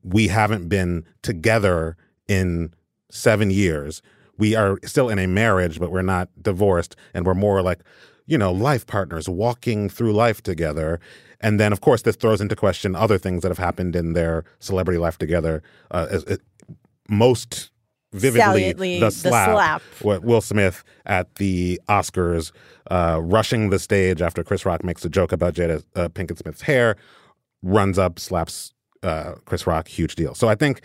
[0.03, 2.73] We haven't been together in
[3.09, 4.01] seven years.
[4.37, 7.79] We are still in a marriage, but we're not divorced, and we're more like,
[8.25, 10.99] you know, life partners walking through life together.
[11.41, 14.43] And then, of course, this throws into question other things that have happened in their
[14.59, 15.63] celebrity life together.
[15.89, 16.39] Uh, as, as-
[17.09, 17.71] most
[18.13, 19.81] vividly, Saliently, the the slap, slap.
[20.01, 22.51] what Will Smith at the Oscars,
[22.89, 26.61] uh, rushing the stage after Chris Rock makes a joke about Jada uh, Pinkett Smith's
[26.61, 26.95] hair,
[27.61, 30.35] runs up, slaps uh, Chris Rock, huge deal.
[30.35, 30.81] So I think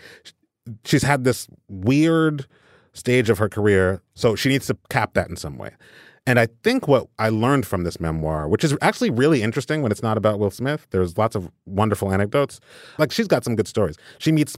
[0.85, 2.45] she's had this weird
[2.93, 5.71] stage of her career, so she needs to cap that in some way.
[6.25, 9.93] And I think what I learned from this memoir, which is actually really interesting when
[9.93, 12.59] it's not about Will Smith, there's lots of wonderful anecdotes.
[12.97, 13.95] Like she's got some good stories.
[14.17, 14.57] She meets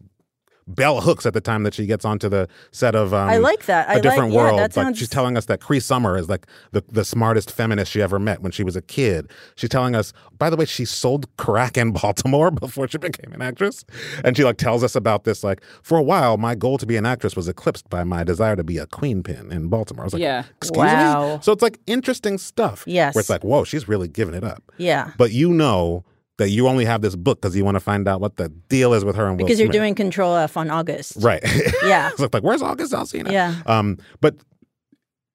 [0.70, 3.66] Bell Hooks at the time that she gets onto the set of um, I like
[3.66, 3.88] that.
[3.88, 4.60] a I like- different yeah, world.
[4.60, 7.92] that Like sounds- she's telling us that Cree Summer is like the, the smartest feminist
[7.92, 9.30] she ever met when she was a kid.
[9.56, 13.42] She's telling us, by the way, she sold crack in Baltimore before she became an
[13.42, 13.84] actress.
[14.24, 16.96] And she like tells us about this like for a while my goal to be
[16.98, 20.04] an actress was eclipsed by my desire to be a queen pin in Baltimore.
[20.04, 20.44] I was like, Yeah.
[20.58, 21.36] excuse Wow.
[21.38, 21.42] me.
[21.42, 22.84] So it's like interesting stuff.
[22.86, 23.16] Yes.
[23.16, 24.62] where it's like, whoa, she's really giving it up.
[24.78, 25.12] Yeah.
[25.18, 26.04] But you know
[26.40, 28.94] that you only have this book because you want to find out what the deal
[28.94, 31.18] is with her and Will Because you're doing Control F on August.
[31.22, 31.44] right.
[31.84, 32.10] Yeah.
[32.18, 33.32] it's like, where's August Alsina?
[33.32, 33.62] Yeah.
[33.66, 34.36] Um, but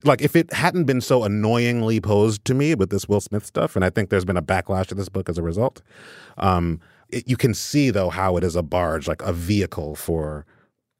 [0.02, 3.76] like if it hadn't been so annoyingly posed to me with this Will Smith stuff,
[3.76, 5.82] and I think there's been a backlash to this book as a result,
[6.38, 10.46] um, it, you can see though how it is a barge, like a vehicle for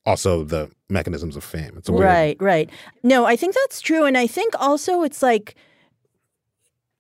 [0.06, 1.74] also the mechanisms of fame.
[1.78, 2.70] It's a weird, Right, right.
[3.02, 4.04] No, I think that's true.
[4.04, 5.54] And I think also it's like,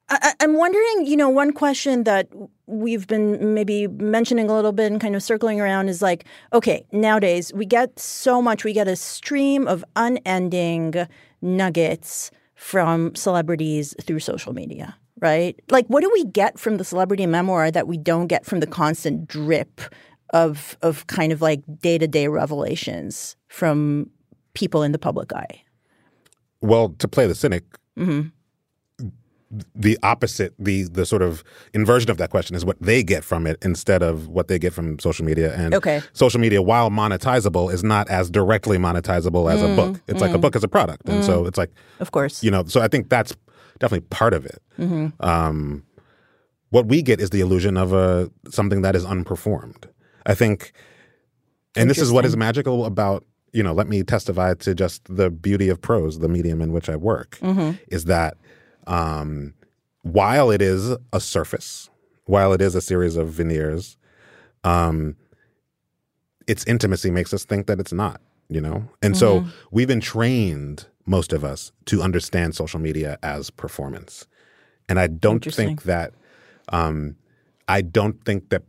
[0.08, 2.28] I, I'm wondering, you know, one question that
[2.66, 6.84] we've been maybe mentioning a little bit and kind of circling around is like, okay,
[6.92, 10.94] nowadays we get so much, we get a stream of unending
[11.40, 15.58] nuggets from celebrities through social media, right?
[15.70, 18.66] Like, what do we get from the celebrity memoir that we don't get from the
[18.66, 19.80] constant drip
[20.30, 24.10] of of kind of like day to day revelations from
[24.54, 25.62] people in the public eye?
[26.60, 27.64] Well, to play the cynic,
[27.98, 28.28] Mm-hmm.
[29.74, 33.46] The opposite, the the sort of inversion of that question is what they get from
[33.46, 35.54] it instead of what they get from social media.
[35.54, 36.02] And Okay.
[36.12, 40.00] social media, while monetizable, is not as directly monetizable as a mm, book.
[40.08, 40.40] It's like a mm.
[40.40, 41.48] book is a product, and so mm.
[41.48, 42.42] it's like Mm, Of course.
[42.42, 42.64] you know.
[42.66, 43.34] So I think that's
[43.78, 44.62] definitely part of it.
[44.78, 45.24] Mm-hmm.
[45.24, 45.84] Um,
[46.70, 49.84] what we get is the illusion of a something that is unperformed.
[50.26, 50.72] I think,
[51.76, 53.72] and this is what is magical about you know.
[53.72, 57.38] Let me testify to just the beauty of prose, the medium in which I work,
[57.40, 57.76] mm-hmm.
[57.88, 58.36] is that
[58.86, 59.54] um,
[60.02, 61.90] while it is a surface,
[62.26, 63.96] while it is a series of veneers,
[64.64, 65.16] um,
[66.46, 68.20] its intimacy makes us think that it's not.
[68.50, 73.48] You know, and so we've been trained, most of us, to understand social media as
[73.48, 74.26] performance,
[74.86, 76.12] and I don't think that
[76.68, 77.16] um,
[77.66, 78.62] I don't think that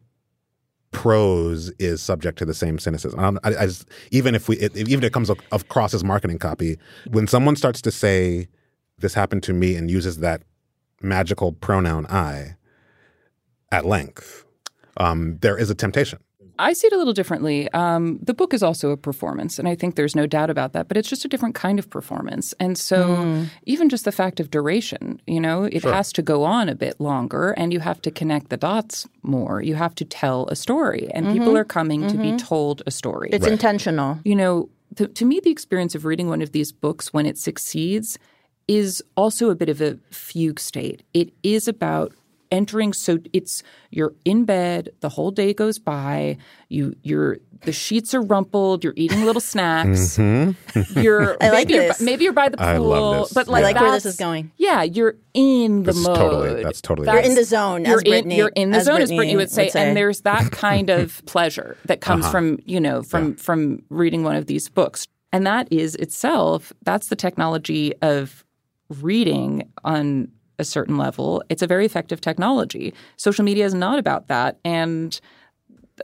[0.92, 3.20] prose is subject to the same cynicism.
[3.20, 6.40] I, I, I just, even if we, it, even if it comes across as marketing
[6.40, 6.78] copy,
[7.12, 8.48] when someone starts to say,
[9.00, 10.42] "This happened to me," and uses that
[11.02, 12.56] magical pronoun "I"
[13.72, 14.46] at length,
[14.98, 16.20] um, there is a temptation.
[16.58, 17.70] I see it a little differently.
[17.74, 20.88] Um, the book is also a performance, and I think there's no doubt about that.
[20.88, 24.52] But it's just a different kind of performance, and so even just the fact of
[24.52, 28.12] duration, you know, it has to go on a bit longer, and you have to
[28.12, 29.62] connect the dots more.
[29.62, 33.32] You have to tell a story, and people are coming to be told a story.
[33.34, 34.20] It's intentional.
[34.24, 37.38] you know, to, to me, the experience of reading one of these books when it
[37.38, 38.18] succeeds
[38.68, 41.04] is also a bit of a fugue state.
[41.14, 42.14] It is about
[42.52, 46.38] entering so it's you're in bed the whole day goes by
[46.70, 50.16] you you're the sheets are rumpled you're eating little snacks
[50.96, 52.02] you're I like maybe you're, this.
[52.02, 53.34] maybe you're by the pool I love this.
[53.34, 54.52] but I like like where this is going.
[54.58, 58.02] yeah you're in the This mode totally- that's totally You're in the zone, you're as
[58.04, 59.88] in, Britney- you're in the as zone as Britney Britney would say, would say.
[59.88, 62.32] and there's that kind of pleasure that comes Uh-huh.
[62.32, 67.08] from you know from from reading one of these books, and that is itself that's
[67.08, 68.45] the technology of
[68.90, 71.44] reading on a certain level.
[71.50, 72.94] It's a very effective technology.
[73.18, 75.20] Social media is not about that, and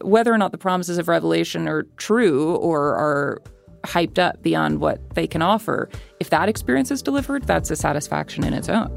[0.01, 3.41] whether or not the promises of Revelation are true or are
[3.83, 8.43] hyped up beyond what they can offer, if that experience is delivered, that's a satisfaction
[8.43, 8.89] in its own.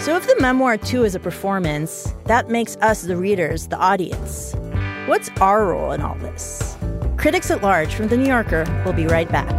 [0.00, 4.54] So if the memoir too is a performance, that makes us the readers the audience.
[5.06, 6.76] What's our role in all this?
[7.16, 9.50] Critics at Large from The New Yorker will be right back.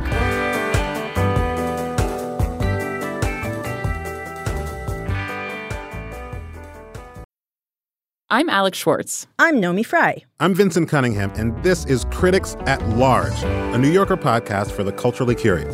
[8.29, 9.27] I'm Alex Schwartz.
[9.39, 10.23] I'm Naomi Fry.
[10.39, 14.91] I'm Vinson Cunningham, and this is Critics at Large, a New Yorker podcast for the
[14.91, 15.73] culturally curious.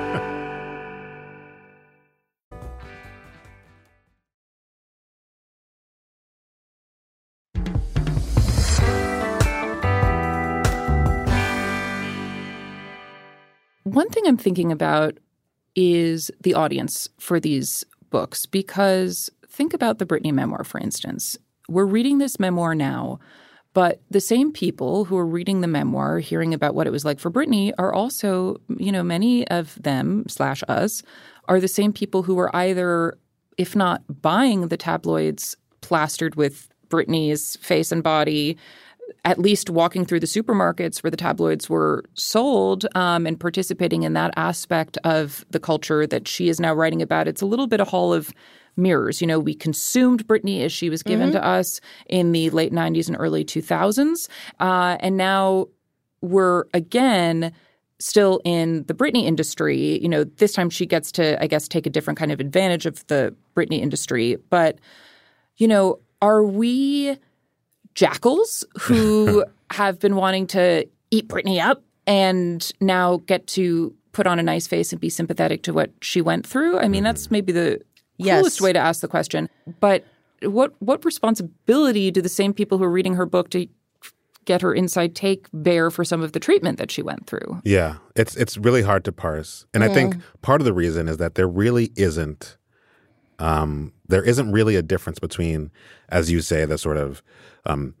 [14.21, 15.17] thing I'm thinking about
[15.75, 21.37] is the audience for these books because think about the Britney memoir, for instance.
[21.69, 23.19] We're reading this memoir now,
[23.73, 27.19] but the same people who are reading the memoir, hearing about what it was like
[27.19, 31.03] for Britney, are also, you know, many of them slash us
[31.47, 33.17] are the same people who are either,
[33.57, 38.57] if not buying the tabloids plastered with Britney's face and body,
[39.25, 44.13] at least walking through the supermarkets where the tabloids were sold um, and participating in
[44.13, 47.27] that aspect of the culture that she is now writing about.
[47.27, 48.31] It's a little bit a hall of
[48.77, 49.21] mirrors.
[49.21, 53.07] You know, we consumed Britney as she was given to us in the late 90s
[53.07, 54.27] and early 2000s.
[54.59, 55.67] Uh, and now
[56.21, 57.51] we're again
[57.99, 60.01] still in the Britney industry.
[60.01, 62.85] You know, this time she gets to, I guess, take a different kind of advantage
[62.85, 64.37] of the Britney industry.
[64.49, 64.79] But,
[65.57, 67.17] you know, are we
[67.95, 74.39] jackals who have been wanting to eat Britney up and now get to put on
[74.39, 76.79] a nice face and be sympathetic to what she went through?
[76.79, 77.33] I mean, that's mm-hmm.
[77.33, 77.81] maybe the
[78.17, 78.39] Yes.
[78.39, 79.49] coolest way to ask the question.
[79.79, 80.05] But
[80.43, 83.67] what what responsibility do the same people who are reading her book to
[84.45, 87.61] get her inside take bear for some of the treatment that she went through?
[87.63, 90.21] Yeah, it's it's really hard to parse, and I think mm.
[90.41, 92.57] part of the reason is that there really isn't,
[93.41, 95.71] um, there isn't really a difference between,
[96.09, 97.21] as you say, the sort of
[97.65, 97.93] um,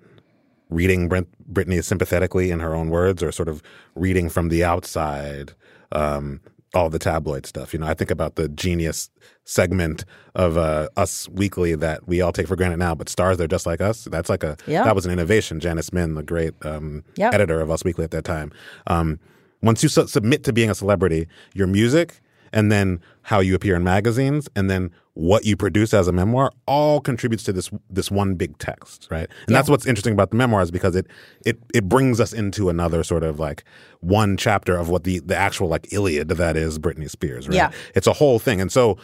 [0.69, 3.61] reading Brent, Britney sympathetically in her own words, or sort of
[3.95, 5.53] reading from the outside.
[5.91, 6.39] Um,
[6.73, 7.73] all the tabloid stuff.
[7.73, 9.09] You know, I think about the genius
[9.43, 13.45] segment of uh, Us Weekly that we all take for granted now, but stars they're
[13.45, 14.05] just like us.
[14.05, 14.85] That's like a Yeah.
[14.85, 15.59] that was an innovation.
[15.59, 17.33] Janice Min, the great um, Yep.
[17.33, 18.53] editor of Us Weekly at that time.
[18.87, 19.19] Um,
[19.61, 22.21] once you su- submit to being a celebrity, your music
[22.53, 26.51] and then how you appear in magazines and then what you produce as a memoir
[26.67, 29.27] all contributes to this this one big text, right?
[29.47, 31.07] And that's what's interesting about the memoirs because it
[31.45, 33.63] it it brings us into another sort of like
[33.99, 37.55] one chapter of what the the actual like Iliad that is Britney Spears, right?
[37.55, 37.71] Yeah.
[37.93, 38.61] It's a whole thing.
[38.61, 38.97] And so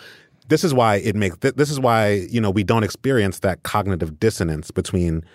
[0.47, 3.63] this is why it makes th- this is why, you know, we don't experience that
[3.63, 5.25] cognitive dissonance between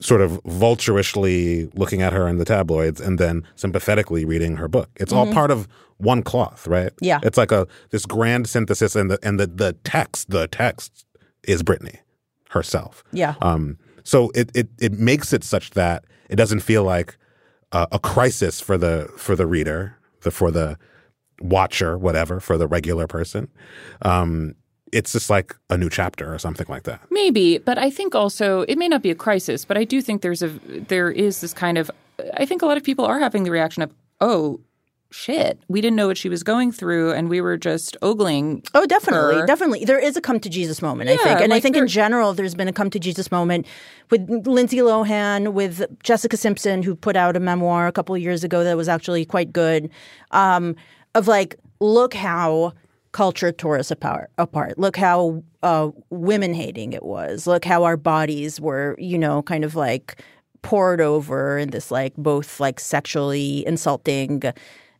[0.00, 4.88] sort of vulturishly looking at her in the tabloids and then sympathetically reading her book.
[4.96, 5.34] It's all Mhm.
[5.34, 6.92] part of one cloth, right?
[7.00, 7.20] Yeah.
[7.22, 11.04] It's like a this grand synthesis and the and the the text, the text
[11.44, 11.98] is Britney
[12.50, 13.04] herself.
[13.12, 13.34] Yeah.
[13.42, 17.18] Um so it it it makes it such that it doesn't feel like
[17.72, 20.78] a, a crisis for the for the reader, the for the
[21.42, 23.48] watcher, whatever, for the regular person.
[24.02, 24.54] Um
[24.92, 27.00] it's just like a new chapter or something like that.
[27.10, 30.22] Maybe, but I think also it may not be a crisis, but I do think
[30.22, 31.90] there's a there is this kind of
[32.36, 34.60] I think a lot of people are having the reaction of, "Oh,
[35.10, 38.86] shit, we didn't know what she was going through and we were just ogling." Oh,
[38.86, 39.84] definitely, her." definitely.
[39.84, 42.32] There is a come to Jesus moment, I think, and I like think in general,
[42.34, 43.66] there's been a come to Jesus moment
[44.10, 48.44] with Lindsay Lohan, with Jessica Simpson, who put out a memoir a couple of years
[48.44, 49.90] ago that was actually quite good.
[50.30, 50.76] Um,
[51.14, 52.72] of like, look how
[53.12, 54.30] culture tore us apart.
[54.38, 54.78] Apart.
[54.78, 57.46] Look how uh, women hating it was.
[57.46, 60.22] Look how our bodies were, you know, kind of like
[60.62, 64.42] poured over in this like both like sexually insulting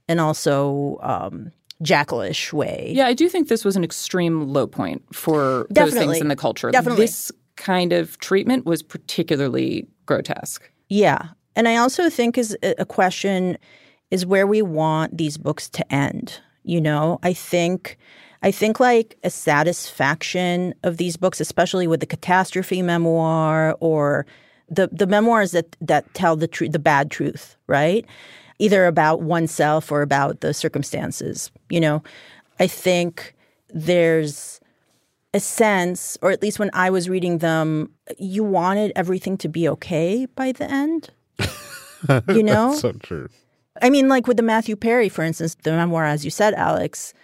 [0.09, 1.53] and also um,
[1.83, 2.93] jackalish way.
[2.95, 6.37] Yeah, I do think this was an extreme low point for those things in the
[6.37, 6.71] culture.
[6.71, 7.05] Definitely.
[7.05, 10.69] This kind of treatment was particularly grotesque.
[10.89, 11.29] Yeah.
[11.55, 13.59] And I also think is a a question
[14.11, 16.41] is where we want these books to end.
[16.71, 17.99] You know, I think
[18.43, 24.25] I think like a satisfaction of these books, especially with the catastrophe memoir or
[24.69, 28.07] the the memoirs that that tell the truth, the bad truth, right?
[28.61, 31.51] Either about oneself or about the circumstances.
[31.71, 32.05] You know,
[32.61, 33.35] I think
[33.71, 34.61] there's
[35.35, 39.69] a sense, or at least when I was reading them, you wanted everything to be
[39.71, 41.11] okay by the end.
[42.29, 42.71] You know?
[42.71, 43.29] That's so true.
[43.83, 47.15] I mean, like with the Matthew Perry, for instance, the memoir, as you said, Alex,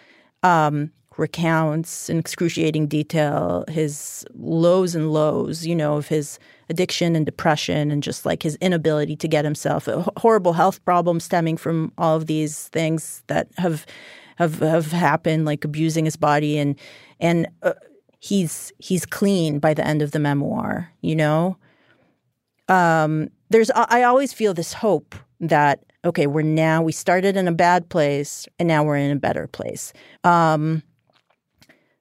[0.42, 6.38] um, recounts in excruciating detail his lows and lows, you know, of his
[6.68, 10.84] addiction and depression and just like his inability to get himself a h- horrible health
[10.84, 13.86] problems stemming from all of these things that have
[14.36, 16.78] have have happened, like abusing his body and
[17.20, 17.72] and uh,
[18.20, 21.56] he's he's clean by the end of the memoir, you know?
[22.68, 27.52] Um, there's I always feel this hope that okay, we're now we started in a
[27.52, 29.92] bad place and now we're in a better place.
[30.24, 30.82] Um,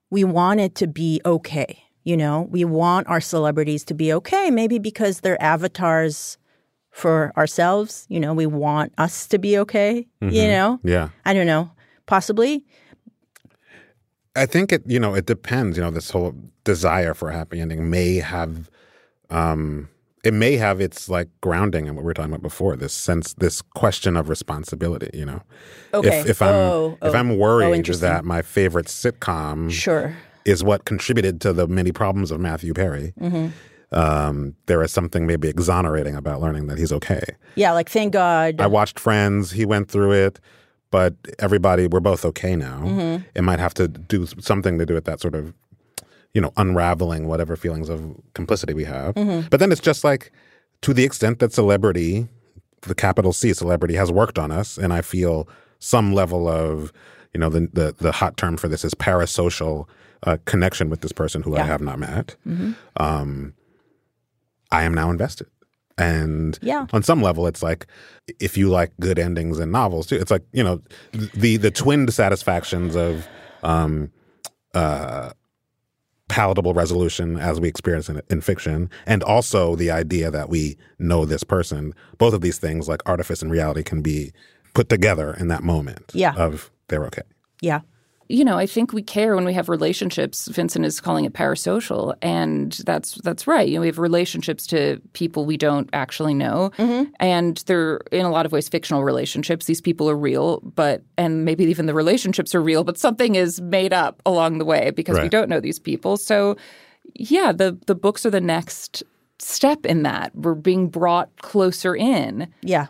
[0.09, 2.47] we want it to be okay, you know.
[2.49, 6.37] We want our celebrities to be okay, maybe because they're avatars
[6.91, 8.05] for ourselves.
[8.07, 10.07] You know, we want us to be okay.
[10.21, 10.49] You Mhm.
[10.51, 11.09] know, Yeah.
[11.25, 11.71] I don't know,
[12.05, 12.63] possibly.
[14.35, 15.77] I think it, you know, it depends.
[15.77, 16.33] You know, this whole
[16.63, 18.69] desire for a happy ending may have,
[19.29, 19.89] um,
[20.25, 22.75] it may have its like grounding in what we were talking about before.
[22.75, 25.09] This sense, this question of responsibility.
[25.13, 25.41] You know,
[25.93, 26.19] Okay.
[26.21, 27.17] If, if I'm Oh, if oh.
[27.17, 28.09] I'm Oh, worried interesting.
[28.09, 30.15] that my favorite sitcom Sure.
[30.43, 33.51] is what contributed to the many problems of Matthew Perry, Mhm.
[33.91, 37.21] um, there is something maybe exonerating about learning that he's okay.
[37.55, 38.59] Yeah, like thank God.
[38.59, 39.51] I watched Friends.
[39.51, 40.39] He went through it,
[40.91, 42.81] but everybody, we're both okay now.
[42.83, 43.25] Mhm.
[43.35, 45.53] It might have to do something to do with that sort of,
[46.35, 49.15] you know, unraveling whatever feelings of complicity we have.
[49.15, 49.49] Mhm.
[49.49, 50.31] But then it's just like,
[50.81, 52.27] to the extent that celebrity,
[52.81, 55.47] the capital C celebrity, has worked on us, and I feel
[55.79, 56.91] some level of,
[57.33, 59.87] you know, the the, the hot term for this is parasocial
[60.23, 62.35] uh, connection with this person who I have not met.
[62.47, 62.75] Mhm.
[62.97, 63.53] Um,
[64.71, 65.47] I am now invested.
[65.97, 66.87] And Yeah.
[66.91, 67.87] on some level, it's like
[68.39, 70.81] if you like good endings in novels too, it's like you know
[71.33, 73.25] the the twinned satisfactions of
[73.63, 74.11] um,
[74.73, 75.29] uh,
[76.27, 81.25] palatable resolution as we experience in, in fiction, and also the idea that we know
[81.25, 81.93] this person.
[82.17, 84.31] Both of these things, like artifice and reality, can be
[84.73, 86.11] put together in that moment.
[86.13, 86.33] Yeah.
[86.35, 87.23] of they're okay.
[87.61, 87.81] Yeah.
[88.27, 90.47] You know, I think we care when we have relationships.
[90.47, 93.67] Vinson is calling it parasocial, and that's that's right.
[93.67, 97.11] You know, we have relationships to people we don't actually know, Mm-hmm.
[97.19, 99.67] and they're in a lot of ways fictional relationships.
[99.67, 103.61] These people are real, but and maybe even the relationships are real, but something is
[103.61, 106.17] made up along the way because we don't know these people.
[106.17, 106.55] So,
[107.13, 109.03] yeah, the the books are the next
[109.37, 110.33] step in that.
[110.33, 112.47] We're being brought closer in.
[112.63, 112.87] Yeah.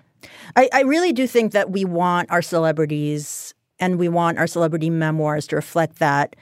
[0.55, 4.89] I, I really do think that we want our celebrities and we want our celebrity
[4.89, 6.35] memoirs to reflect that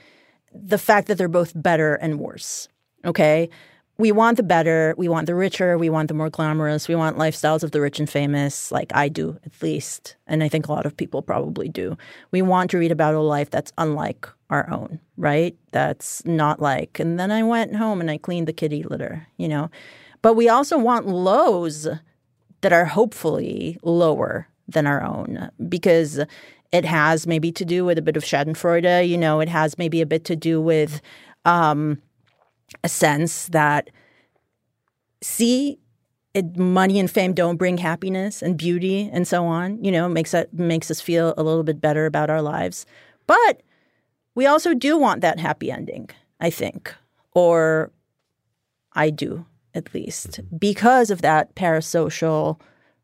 [0.53, 2.67] the fact that they're both better and worse.
[3.05, 3.49] Okay.
[3.99, 7.17] We want the better, we want the richer, we want the more glamorous, we want
[7.17, 10.15] lifestyles of the rich and famous, like I do at least.
[10.25, 11.95] And I think a lot of people probably do.
[12.31, 15.55] We want to read about a life that's unlike our own, right?
[15.71, 19.47] That's not like, and then I went home and I cleaned the kitty litter, you
[19.47, 19.69] know?
[20.23, 21.87] But we also want lows
[22.61, 26.19] that are hopefully lower than our own because
[26.73, 29.07] it has maybe to do with a bit of Schadenfreude.
[29.07, 31.01] You know, it has maybe a bit to do with
[31.45, 32.01] um,
[32.83, 33.91] a sense that,
[35.21, 35.77] see,
[36.33, 39.81] it, money and fame don't bring happiness and beauty and so on.
[39.83, 42.87] You know, makes that makes us feel a little bit better about our lives.
[43.27, 43.61] But
[44.33, 46.09] we also do want that happy ending.
[46.39, 46.93] I think,
[47.33, 47.91] or
[48.93, 49.45] I do
[49.75, 52.59] at least, because of that parasocial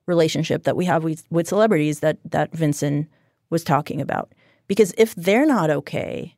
[0.07, 3.07] relationship that we have with, with celebrities that that Vinson
[3.49, 4.33] was talking about.
[4.67, 6.35] Because if they're not okay,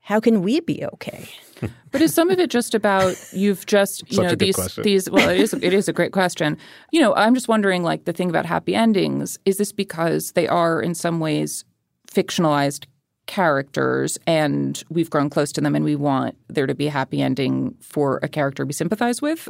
[0.00, 1.28] how can we be okay?
[1.92, 4.56] But is some of it just about you've just you Such know a good these
[4.56, 4.82] question.
[4.82, 6.56] these well it is it is a great question.
[6.90, 10.48] You know, I'm just wondering like the thing about happy endings is this because they
[10.48, 11.64] are in some ways
[12.10, 12.86] fictionalized
[13.26, 17.22] characters and we've grown close to them and we want there to be a happy
[17.22, 19.48] ending for a character we sympathize with?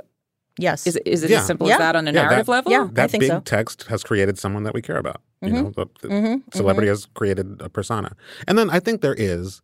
[0.58, 0.86] Yes.
[0.86, 1.40] Is, is it Yeah.
[1.40, 1.74] as simple Yeah.
[1.74, 2.88] as that on a Yeah, narrative that, level?
[2.88, 3.40] That think big so.
[3.40, 5.20] text has created someone that we care about.
[5.40, 5.52] You Mhm.
[5.54, 8.14] know, the, the Mhm, celebrity has created a persona,
[8.46, 9.60] and then I think there is,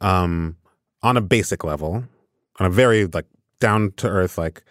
[0.00, 0.56] um,
[1.02, 2.04] on a basic level,
[2.58, 3.26] on a very like
[3.60, 4.62] down to earth like,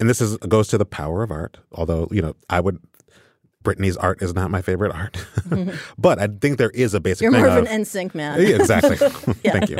[0.00, 1.58] and this is goes to the power of art.
[1.72, 2.78] Although you know, I would.
[3.64, 5.16] Britney's art is not my favorite art,
[5.98, 7.22] but I think there is a basic.
[7.22, 8.40] You're more of an NSYNC man.
[8.40, 8.96] Yeah, exactly.
[8.98, 9.78] Thank you.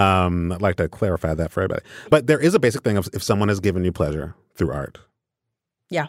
[0.00, 1.84] Um, I'd like to clarify that for everybody.
[2.10, 4.98] But there is a basic thing of if someone has given you pleasure through art,
[5.90, 6.06] Yeah.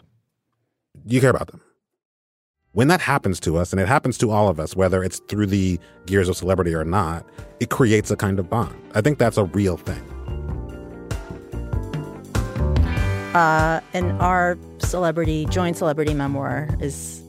[1.06, 1.60] you care about them.
[2.72, 5.46] When that happens to us, and it happens to all of us, whether it's through
[5.46, 7.24] the gears of celebrity or not,
[7.60, 8.74] it creates a kind of bond.
[8.94, 10.02] I think that's a real thing.
[13.34, 17.22] Uh, and our celebrity joint celebrity memoir is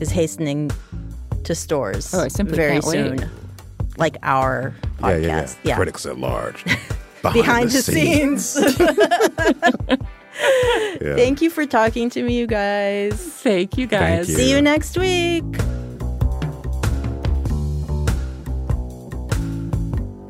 [0.00, 0.70] is hastening
[1.44, 3.18] to stores Oh, I simply very can't wait.
[3.20, 3.30] soon.
[3.96, 5.22] Like our Yeah, podcast.
[5.22, 5.76] yeah, yeah.
[5.76, 6.64] Critics at large.
[7.22, 8.56] Behind, the, scenes.
[11.00, 11.16] Yeah.
[11.16, 13.12] Thank you for talking to me, you guys.
[13.14, 14.26] Thank you guys.
[14.26, 14.34] Thank you.
[14.36, 15.42] See you next week.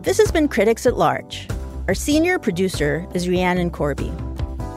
[0.03, 1.49] This has been Critics at Large.
[1.89, 4.11] Our senior producer is Rhiannon Corby.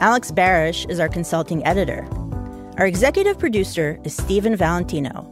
[0.02, 2.08] Alex Barish is our consulting editor.
[2.76, 5.28] Our executive producer is Stephen Valentino.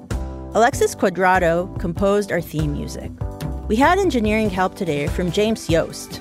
[0.54, 3.10] Alexis Quadrado composed our theme music.
[3.66, 6.20] We had engineering help today from James Yost,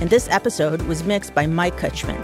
[0.00, 2.20] and this episode was mixed by Mike Kutchman.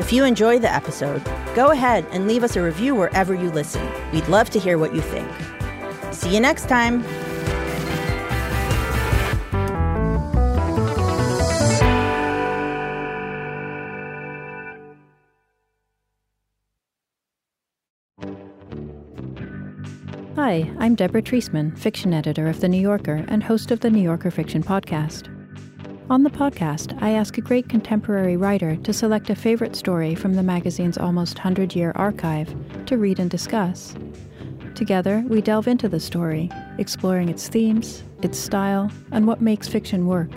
[0.00, 3.90] If you enjoyed the episode, go ahead and leave us a review wherever you listen.
[4.12, 5.30] We'd love to hear what you think.
[6.12, 7.02] See you next time.
[20.48, 24.00] Hi, I'm Deborah Treisman, fiction editor of The New Yorker and host of the New
[24.00, 25.28] Yorker Fiction Podcast.
[26.08, 30.32] On the podcast, I ask a great contemporary writer to select a favorite story from
[30.32, 32.48] the magazine's almost 100 year archive
[32.86, 33.94] to read and discuss.
[34.74, 40.06] Together, we delve into the story, exploring its themes, its style, and what makes fiction
[40.06, 40.30] work.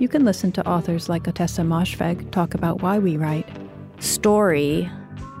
[0.00, 3.48] You can listen to authors like Ottessa Moshfegh talk about why we write.
[4.00, 4.90] story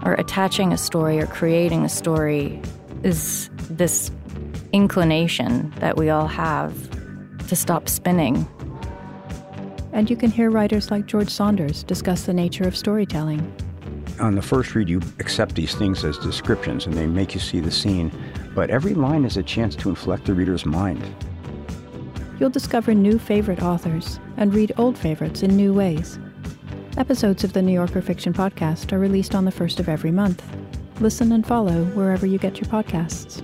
[0.04, 2.62] or attaching a story or creating a story
[3.04, 4.10] is this
[4.72, 6.74] inclination that we all have
[7.48, 8.48] to stop spinning.
[9.92, 13.40] And you can hear writers like George Saunders discuss the nature of storytelling.
[14.20, 17.60] On the first read, you accept these things as descriptions and they make you see
[17.60, 18.10] the scene,
[18.54, 21.02] but every line is a chance to inflect the reader's mind.
[22.40, 26.18] You'll discover new favorite authors and read old favorites in new ways.
[26.96, 30.42] Episodes of the New Yorker Fiction Podcast are released on the first of every month.
[31.00, 33.42] Listen and follow wherever you get your podcasts.